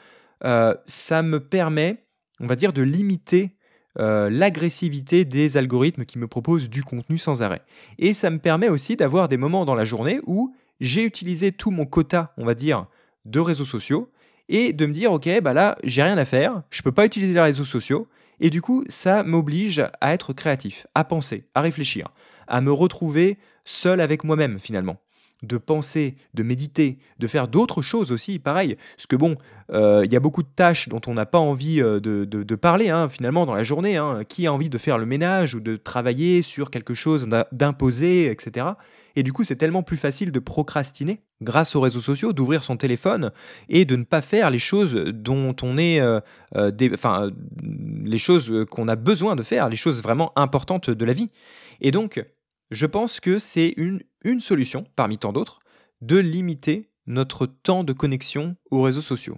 euh, 0.44 0.74
ça 0.88 1.24
me 1.24 1.40
permet 1.40 2.04
on 2.40 2.48
va 2.48 2.56
dire, 2.56 2.74
de 2.74 2.82
limiter 2.82 3.56
euh, 4.00 4.30
l'agressivité 4.30 5.26
des 5.26 5.58
algorithmes 5.58 6.06
qui 6.06 6.18
me 6.18 6.28
proposent 6.28 6.70
du 6.70 6.84
contenu 6.84 7.18
sans 7.18 7.42
arrêt. 7.42 7.62
Et 8.00 8.14
ça 8.14 8.30
me 8.30 8.40
permet 8.40 8.70
aussi 8.70 8.96
d'avoir 8.96 9.30
des 9.30 9.38
moments 9.38 9.66
dans 9.66 9.76
la 9.76 9.86
journée 9.86 10.20
où 10.26 10.54
j'ai 10.80 11.04
utilisé 11.04 11.52
tout 11.52 11.72
mon 11.72 11.86
quota, 11.86 12.34
on 12.38 12.46
va 12.46 12.56
dire, 12.56 12.88
de 13.26 13.40
réseaux 13.40 13.66
sociaux 13.66 14.12
et 14.50 14.74
de 14.74 14.86
me 14.86 14.94
dire, 14.94 15.14
ok, 15.14 15.30
bah 15.42 15.54
là, 15.54 15.78
j'ai 15.84 16.04
rien 16.04 16.18
à 16.18 16.26
faire, 16.26 16.64
je 16.70 16.82
peux 16.82 16.92
pas 16.92 17.06
utiliser 17.06 17.34
les 17.34 17.42
réseaux 17.42 17.66
sociaux. 17.66 18.08
Et 18.40 18.50
du 18.50 18.62
coup, 18.62 18.84
ça 18.90 19.24
m'oblige 19.24 19.86
à 20.02 20.14
être 20.14 20.34
créatif, 20.34 20.86
à 20.96 21.04
penser, 21.04 21.46
à 21.56 21.62
réfléchir, 21.62 22.10
à 22.48 22.60
me 22.60 22.72
retrouver 22.72 23.38
seul 23.64 24.02
avec 24.02 24.24
moi-même 24.26 24.60
finalement 24.60 24.98
de 25.44 25.58
penser, 25.58 26.16
de 26.34 26.42
méditer, 26.42 26.98
de 27.20 27.28
faire 27.28 27.48
d'autres 27.48 27.82
choses 27.82 28.12
aussi, 28.12 28.40
pareil. 28.40 28.78
Parce 28.96 29.08
que 29.08 29.16
bon, 29.16 29.36
euh, 29.72 30.02
il 30.06 30.12
y 30.12 30.16
a 30.16 30.20
beaucoup 30.20 30.42
de 30.42 30.48
tâches 30.56 30.90
dont 30.90 31.02
on 31.06 31.14
n'a 31.14 31.26
pas 31.26 31.40
envie 31.40 31.82
euh, 31.82 32.00
de, 32.00 32.56
parler 32.56 32.90
hein, 32.90 33.10
finalement 33.10 33.46
dans 33.46 33.54
la 33.54 33.64
journée. 33.64 33.98
Hein. 33.98 34.22
Qui 34.28 34.48
a 34.48 34.54
envie 34.54 34.70
de 34.70 34.78
faire 34.78 34.98
le 34.98 35.06
ménage 35.06 35.54
ou 35.54 35.60
de 35.60 35.76
travailler 35.76 36.42
sur 36.42 36.72
quelque 36.72 36.94
chose 36.94 37.28
d'imposé, 37.52 38.32
etc. 38.32 38.68
Et 39.16 39.24
du 39.24 39.34
coup, 39.34 39.44
c'est 39.44 39.58
tellement 39.58 39.84
plus 39.84 39.98
facile 39.98 40.32
de 40.32 40.40
procrastiner 40.40 41.20
grâce 41.42 41.76
aux 41.76 41.82
réseaux 41.82 42.02
sociaux, 42.02 42.34
d'ouvrir 42.34 42.64
son 42.64 42.78
téléphone 42.78 43.32
et 43.70 43.86
de 43.86 43.96
ne 43.96 44.06
pas 44.06 44.22
faire 44.22 44.50
les 44.50 44.60
choses 44.60 44.94
dont 44.94 45.56
on 45.62 45.78
est, 45.78 46.00
euh, 46.00 46.20
les 46.56 48.18
choses 48.18 48.66
qu'on 48.72 48.88
a 48.88 48.96
besoin 48.96 49.36
de 49.36 49.44
faire, 49.44 49.70
les 49.70 49.76
choses 49.76 50.02
vraiment 50.02 50.32
importantes 50.36 50.90
de 50.90 51.06
la 51.06 51.14
vie. 51.14 51.30
Et 51.82 51.92
donc, 51.92 52.24
je 52.72 52.86
pense 52.86 53.20
que 53.20 53.40
c'est 53.40 53.74
une, 53.78 54.02
une 54.24 54.42
solution, 54.42 54.86
parmi 54.96 55.18
tant 55.18 55.34
d'autres, 55.34 55.60
de 56.02 56.18
limiter 56.18 56.90
notre 57.08 57.46
temps 57.46 57.84
de 57.84 57.94
connexion 57.94 58.56
aux 58.72 58.82
réseaux 58.82 59.02
sociaux. 59.02 59.38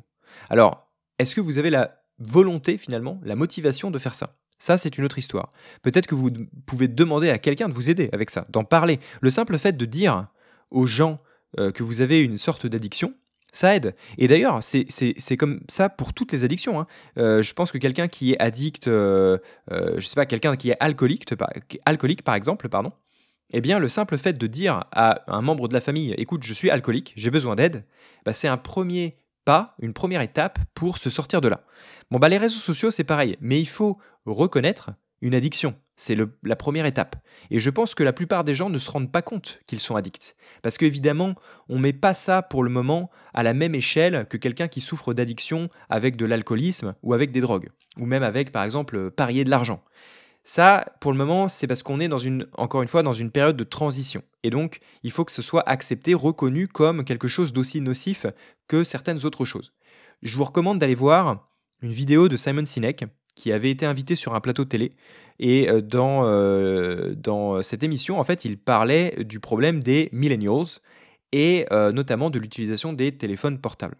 Alors, 0.50 0.92
est-ce 1.20 1.36
que 1.36 1.42
vous 1.42 1.58
avez 1.58 1.70
la 1.70 2.02
volonté 2.20 2.78
finalement, 2.78 3.20
la 3.24 3.36
motivation 3.36 3.92
de 3.92 4.00
faire 4.00 4.16
ça? 4.16 4.38
Ça, 4.58 4.78
c'est 4.78 4.98
une 4.98 5.04
autre 5.04 5.18
histoire. 5.18 5.50
Peut-être 5.82 6.08
que 6.08 6.16
vous 6.16 6.32
pouvez 6.66 6.88
demander 6.88 7.30
à 7.30 7.38
quelqu'un 7.38 7.68
de 7.68 7.74
vous 7.74 7.90
aider 7.90 8.10
avec 8.14 8.30
ça, 8.30 8.46
d'en 8.50 8.64
parler. 8.64 9.00
Le 9.22 9.30
simple 9.30 9.58
fait 9.58 9.76
de 9.76 9.86
dire 9.86 10.28
aux 10.72 10.86
gens 10.86 11.20
euh, 11.60 11.72
que 11.72 11.84
vous 11.84 12.02
avez 12.02 12.22
une 12.22 12.38
sorte 12.38 12.66
d'addiction, 12.66 13.14
ça 13.52 13.76
aide. 13.76 13.96
Et 14.18 14.28
d'ailleurs, 14.28 14.60
c'est 14.62 15.38
comme 15.38 15.62
ça 15.70 15.90
pour 15.90 16.14
toutes 16.14 16.32
les 16.32 16.44
addictions. 16.44 16.80
Hein. 16.80 16.88
Euh, 17.18 17.42
je 17.42 17.54
pense 17.54 17.72
que 17.72 17.78
quelqu'un 17.78 18.08
qui 18.08 18.34
est 18.34 18.40
addict, 18.40 18.88
euh, 18.88 19.38
je 19.70 20.06
sais 20.06 20.16
pas, 20.16 20.26
quelqu'un 20.26 20.56
qui 20.56 20.72
est 20.72 20.78
alcoolique 20.80 22.24
par 22.24 22.36
exemple, 22.36 22.68
pardon, 22.70 22.92
eh 23.54 23.62
bien, 23.62 23.80
le 23.80 23.88
simple 23.88 24.18
fait 24.18 24.34
de 24.34 24.48
dire 24.48 24.86
à 24.92 25.24
un 25.28 25.42
membre 25.42 25.68
de 25.68 25.74
la 25.74 25.82
famille, 25.82 26.14
écoute, 26.18 26.44
je 26.44 26.54
suis 26.54 26.70
alcoolique, 26.70 27.14
j'ai 27.16 27.30
besoin 27.30 27.56
d'aide, 27.56 27.86
bah, 28.26 28.34
c'est 28.34 28.48
un 28.48 28.58
premier 28.58 29.18
pas, 29.46 29.76
une 29.80 29.94
première 29.94 30.22
étape 30.22 30.60
pour 30.74 30.98
se 30.98 31.10
sortir 31.10 31.40
de 31.40 31.48
là. 31.48 31.62
Bon, 32.12 32.20
bah, 32.20 32.30
les 32.30 32.38
réseaux 32.38 32.60
sociaux, 32.60 32.92
c'est 32.92 33.04
pareil, 33.04 33.38
mais 33.40 33.62
il 33.62 33.68
faut 33.68 33.98
reconnaître 34.26 34.92
une 35.22 35.36
addiction. 35.36 35.76
C'est 35.98 36.18
la 36.44 36.56
première 36.58 36.86
étape. 36.86 37.16
Et 37.52 37.60
je 37.60 37.70
pense 37.70 37.96
que 37.96 38.04
la 38.04 38.12
plupart 38.12 38.44
des 38.44 38.54
gens 38.54 38.70
ne 38.70 38.78
se 38.78 38.92
rendent 38.92 39.12
pas 39.12 39.22
compte 39.22 39.60
qu'ils 39.66 39.80
sont 39.80 39.96
addicts. 39.96 40.36
Parce 40.62 40.78
qu'évidemment, 40.78 41.36
on 41.70 41.78
ne 41.78 41.82
met 41.82 41.94
pas 41.94 42.14
ça 42.14 42.42
pour 42.42 42.64
le 42.64 42.70
moment 42.70 43.10
à 43.34 43.44
la 43.44 43.54
même 43.54 43.76
échelle 43.76 44.26
que 44.30 44.36
quelqu'un 44.36 44.68
qui 44.68 44.82
souffre 44.82 45.14
d'addiction 45.14 45.70
avec 45.90 46.18
de 46.18 46.26
l'alcoolisme 46.26 46.96
ou 47.02 47.14
avec 47.14 47.32
des 47.32 47.40
drogues. 47.40 47.70
Ou 47.98 48.06
même 48.06 48.24
avec, 48.24 48.52
par 48.52 48.66
exemple, 48.66 49.10
parier 49.10 49.46
de 49.46 49.50
l'argent. 49.50 49.82
Ça, 50.48 50.86
pour 51.02 51.12
le 51.12 51.18
moment, 51.18 51.48
c'est 51.48 51.66
parce 51.66 51.82
qu'on 51.82 52.00
est 52.00 52.10
encore 52.54 52.84
une 52.84 52.88
fois, 52.88 53.02
dans 53.02 53.14
une 53.14 53.32
période 53.32 53.58
de 53.58 53.64
transition. 53.64 54.22
Et 54.44 54.52
donc, 54.52 54.80
il 55.02 55.10
faut 55.10 55.26
que 55.26 55.32
ce 55.32 55.42
soit 55.42 55.68
accepté, 55.68 56.14
reconnu 56.14 56.68
comme 56.68 57.04
quelque 57.04 57.28
chose 57.28 57.52
d'aussi 57.52 57.82
nocif 57.82 58.28
que 58.68 58.84
certaines 58.84 59.26
autres 59.26 59.44
choses. 59.44 59.74
Je 60.22 60.38
vous 60.38 60.44
recommande 60.44 60.78
d'aller 60.78 60.94
voir 60.94 61.50
une 61.82 61.92
vidéo 61.92 62.30
de 62.30 62.38
Simon 62.38 62.64
Sinek 62.64 63.06
qui 63.34 63.52
avait 63.52 63.72
été 63.72 63.88
invité 63.88 64.16
sur 64.16 64.36
un 64.36 64.40
plateau 64.40 64.66
télé. 64.66 64.92
Et 65.40 65.68
euh, 65.68 65.82
dans, 65.82 66.28
euh, 66.28 67.16
dans 67.16 67.64
cette 67.64 67.82
émission, 67.82 68.20
en 68.20 68.24
fait, 68.24 68.46
il 68.46 68.60
parlait 68.60 69.16
du 69.26 69.40
problème 69.40 69.82
des 69.82 70.10
millennials 70.12 70.80
et 71.32 71.66
euh, 71.72 71.92
notamment 71.92 72.30
de 72.30 72.38
l'utilisation 72.38 72.94
des 72.94 73.12
téléphones 73.12 73.60
portables. 73.60 73.98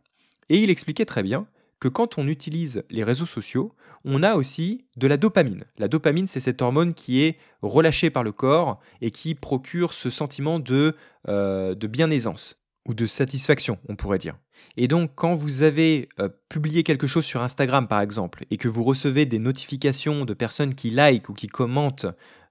Et 0.50 0.60
il 0.60 0.70
expliquait 0.70 1.06
très 1.06 1.24
bien 1.24 1.48
que 1.86 1.90
quand 1.90 2.18
on 2.18 2.28
utilise 2.28 2.84
les 2.90 3.04
réseaux 3.04 3.28
sociaux, 3.28 3.72
on 4.06 4.24
a 4.24 4.34
aussi 4.34 4.86
de 4.98 5.06
la 5.06 5.18
dopamine. 5.18 5.66
La 5.78 5.88
dopamine, 5.88 6.28
c'est 6.28 6.40
cette 6.40 6.64
hormone 6.64 6.96
qui 6.96 7.22
est 7.22 7.38
relâchée 7.62 8.10
par 8.10 8.24
le 8.24 8.32
corps 8.32 8.80
et 9.02 9.12
qui 9.12 9.36
procure 9.36 9.94
ce 9.94 10.10
sentiment 10.10 10.58
de, 10.58 10.96
euh, 11.28 11.76
de 11.76 11.86
bien-aisance 11.86 12.58
ou 12.86 12.94
de 12.94 13.06
satisfaction, 13.08 13.80
on 13.90 13.96
pourrait 13.96 14.20
dire. 14.20 14.38
Et 14.78 14.88
donc, 14.88 15.12
quand 15.16 15.36
vous 15.36 15.64
avez 15.64 16.10
euh, 16.20 16.30
publié 16.50 16.84
quelque 16.84 17.08
chose 17.08 17.26
sur 17.26 17.42
Instagram, 17.42 17.88
par 17.88 18.02
exemple, 18.02 18.46
et 18.52 18.58
que 18.58 18.68
vous 18.68 18.84
recevez 18.84 19.26
des 19.26 19.40
notifications 19.40 20.26
de 20.26 20.34
personnes 20.34 20.76
qui 20.76 20.92
like 20.92 21.30
ou 21.30 21.34
qui 21.34 21.48
commentent 21.48 22.06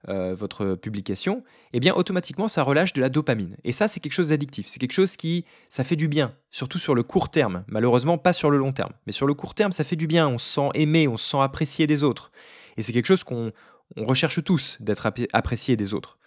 euh, 0.07 0.35
votre 0.35 0.75
publication, 0.75 1.43
eh 1.73 1.79
bien 1.79 1.95
automatiquement 1.95 2.47
ça 2.47 2.61
relâche 2.61 2.93
de 2.93 3.01
la 3.01 3.09
dopamine. 3.09 3.57
Et 3.63 3.71
ça 3.71 3.87
c'est 3.87 3.99
quelque 3.99 4.13
chose 4.13 4.29
d'addictif, 4.29 4.67
c'est 4.67 4.77
quelque 4.77 4.91
chose 4.91 5.17
qui 5.17 5.45
ça 5.67 5.83
fait 5.83 5.95
du 5.95 6.07
bien, 6.07 6.35
surtout 6.51 6.77
sur 6.77 6.93
le 6.93 7.01
court 7.01 7.29
terme. 7.29 7.63
Malheureusement 7.67 8.19
pas 8.19 8.31
sur 8.31 8.51
le 8.51 8.59
long 8.59 8.71
terme, 8.71 8.91
mais 9.07 9.11
sur 9.11 9.25
le 9.25 9.33
court 9.33 9.55
terme 9.55 9.71
ça 9.71 9.83
fait 9.83 9.95
du 9.95 10.05
bien, 10.05 10.27
on 10.27 10.37
se 10.37 10.47
sent 10.47 10.69
aimé, 10.75 11.07
on 11.07 11.17
se 11.17 11.27
sent 11.27 11.39
apprécié 11.41 11.87
des 11.87 12.03
autres. 12.03 12.31
Et 12.77 12.83
c'est 12.83 12.93
quelque 12.93 13.07
chose 13.07 13.23
qu'on 13.23 13.51
recherche 13.97 14.43
tous 14.43 14.77
d'être 14.79 15.11
apprécié 15.33 15.75
des 15.75 15.95
autres. 15.95 16.19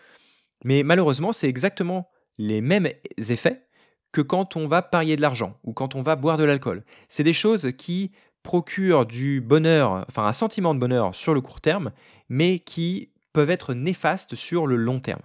Mais 0.64 0.82
malheureusement 0.82 1.32
c'est 1.32 1.48
exactement 1.48 2.10
les 2.36 2.60
mêmes 2.60 2.88
effets 3.16 3.67
que 4.12 4.20
quand 4.20 4.56
on 4.56 4.66
va 4.66 4.82
parier 4.82 5.16
de 5.16 5.22
l'argent 5.22 5.58
ou 5.64 5.72
quand 5.72 5.94
on 5.94 6.02
va 6.02 6.16
boire 6.16 6.38
de 6.38 6.44
l'alcool. 6.44 6.84
C'est 7.08 7.24
des 7.24 7.32
choses 7.32 7.72
qui 7.76 8.12
procurent 8.42 9.06
du 9.06 9.40
bonheur, 9.40 10.04
enfin 10.08 10.24
un 10.24 10.32
sentiment 10.32 10.74
de 10.74 10.80
bonheur 10.80 11.14
sur 11.14 11.34
le 11.34 11.40
court 11.40 11.60
terme, 11.60 11.92
mais 12.28 12.58
qui 12.58 13.10
peuvent 13.32 13.50
être 13.50 13.74
néfastes 13.74 14.34
sur 14.34 14.66
le 14.66 14.76
long 14.76 15.00
terme. 15.00 15.22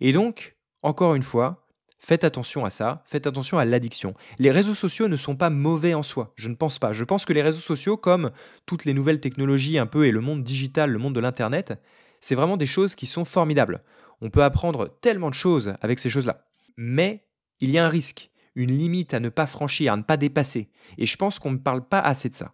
Et 0.00 0.12
donc, 0.12 0.56
encore 0.82 1.14
une 1.14 1.22
fois, 1.22 1.66
faites 1.98 2.24
attention 2.24 2.64
à 2.64 2.70
ça, 2.70 3.04
faites 3.06 3.26
attention 3.26 3.58
à 3.58 3.64
l'addiction. 3.64 4.14
Les 4.38 4.50
réseaux 4.50 4.74
sociaux 4.74 5.08
ne 5.08 5.16
sont 5.16 5.36
pas 5.36 5.50
mauvais 5.50 5.94
en 5.94 6.02
soi, 6.02 6.32
je 6.36 6.48
ne 6.48 6.54
pense 6.54 6.78
pas. 6.78 6.92
Je 6.92 7.04
pense 7.04 7.24
que 7.24 7.32
les 7.32 7.42
réseaux 7.42 7.60
sociaux, 7.60 7.96
comme 7.96 8.30
toutes 8.66 8.84
les 8.84 8.94
nouvelles 8.94 9.20
technologies 9.20 9.78
un 9.78 9.86
peu 9.86 10.06
et 10.06 10.10
le 10.10 10.20
monde 10.20 10.42
digital, 10.42 10.90
le 10.90 10.98
monde 10.98 11.14
de 11.14 11.20
l'Internet, 11.20 11.74
c'est 12.20 12.34
vraiment 12.34 12.56
des 12.56 12.66
choses 12.66 12.94
qui 12.94 13.06
sont 13.06 13.24
formidables. 13.24 13.82
On 14.20 14.30
peut 14.30 14.44
apprendre 14.44 14.96
tellement 15.00 15.30
de 15.30 15.34
choses 15.34 15.74
avec 15.80 15.98
ces 15.98 16.10
choses-là. 16.10 16.46
Mais 16.76 17.24
il 17.62 17.70
y 17.70 17.78
a 17.78 17.84
un 17.86 17.88
risque, 17.88 18.30
une 18.54 18.76
limite 18.76 19.14
à 19.14 19.20
ne 19.20 19.30
pas 19.30 19.46
franchir, 19.46 19.94
à 19.94 19.96
ne 19.96 20.02
pas 20.02 20.18
dépasser. 20.18 20.68
Et 20.98 21.06
je 21.06 21.16
pense 21.16 21.38
qu'on 21.38 21.52
ne 21.52 21.58
parle 21.58 21.82
pas 21.82 22.00
assez 22.00 22.28
de 22.28 22.34
ça. 22.34 22.52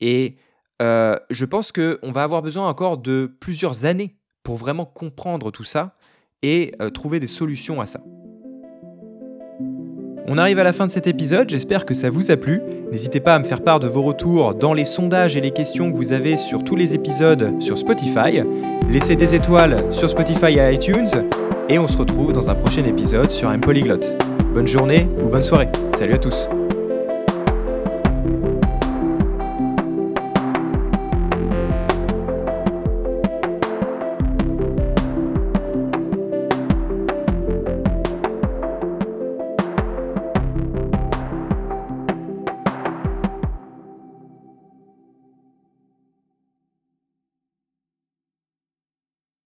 Et 0.00 0.36
euh, 0.82 1.16
je 1.30 1.44
pense 1.44 1.70
qu'on 1.70 2.10
va 2.10 2.24
avoir 2.24 2.42
besoin 2.42 2.68
encore 2.68 2.98
de 2.98 3.32
plusieurs 3.38 3.84
années 3.84 4.16
pour 4.42 4.56
vraiment 4.56 4.84
comprendre 4.84 5.50
tout 5.50 5.64
ça 5.64 5.96
et 6.42 6.74
euh, 6.80 6.90
trouver 6.90 7.20
des 7.20 7.26
solutions 7.26 7.80
à 7.80 7.86
ça. 7.86 8.00
On 10.28 10.38
arrive 10.38 10.58
à 10.58 10.64
la 10.64 10.72
fin 10.72 10.86
de 10.86 10.90
cet 10.90 11.06
épisode, 11.06 11.48
j'espère 11.48 11.86
que 11.86 11.94
ça 11.94 12.10
vous 12.10 12.32
a 12.32 12.36
plu. 12.36 12.60
N'hésitez 12.90 13.20
pas 13.20 13.36
à 13.36 13.38
me 13.38 13.44
faire 13.44 13.62
part 13.62 13.78
de 13.78 13.86
vos 13.86 14.02
retours 14.02 14.54
dans 14.54 14.74
les 14.74 14.84
sondages 14.84 15.36
et 15.36 15.40
les 15.40 15.52
questions 15.52 15.92
que 15.92 15.96
vous 15.96 16.12
avez 16.12 16.36
sur 16.36 16.64
tous 16.64 16.74
les 16.74 16.94
épisodes 16.94 17.62
sur 17.62 17.78
Spotify. 17.78 18.42
Laissez 18.90 19.14
des 19.14 19.36
étoiles 19.36 19.92
sur 19.92 20.10
Spotify 20.10 20.58
et 20.58 20.74
iTunes. 20.74 21.28
Et 21.68 21.78
on 21.78 21.86
se 21.86 21.96
retrouve 21.96 22.32
dans 22.32 22.50
un 22.50 22.54
prochain 22.54 22.84
épisode 22.84 23.30
sur 23.30 23.48
un 23.48 23.58
polyglotte. 23.58 24.35
Bonne 24.56 24.66
journée 24.66 25.06
ou 25.22 25.28
bonne 25.28 25.42
soirée. 25.42 25.68
Salut 25.98 26.14
à 26.14 26.18
tous. 26.18 26.48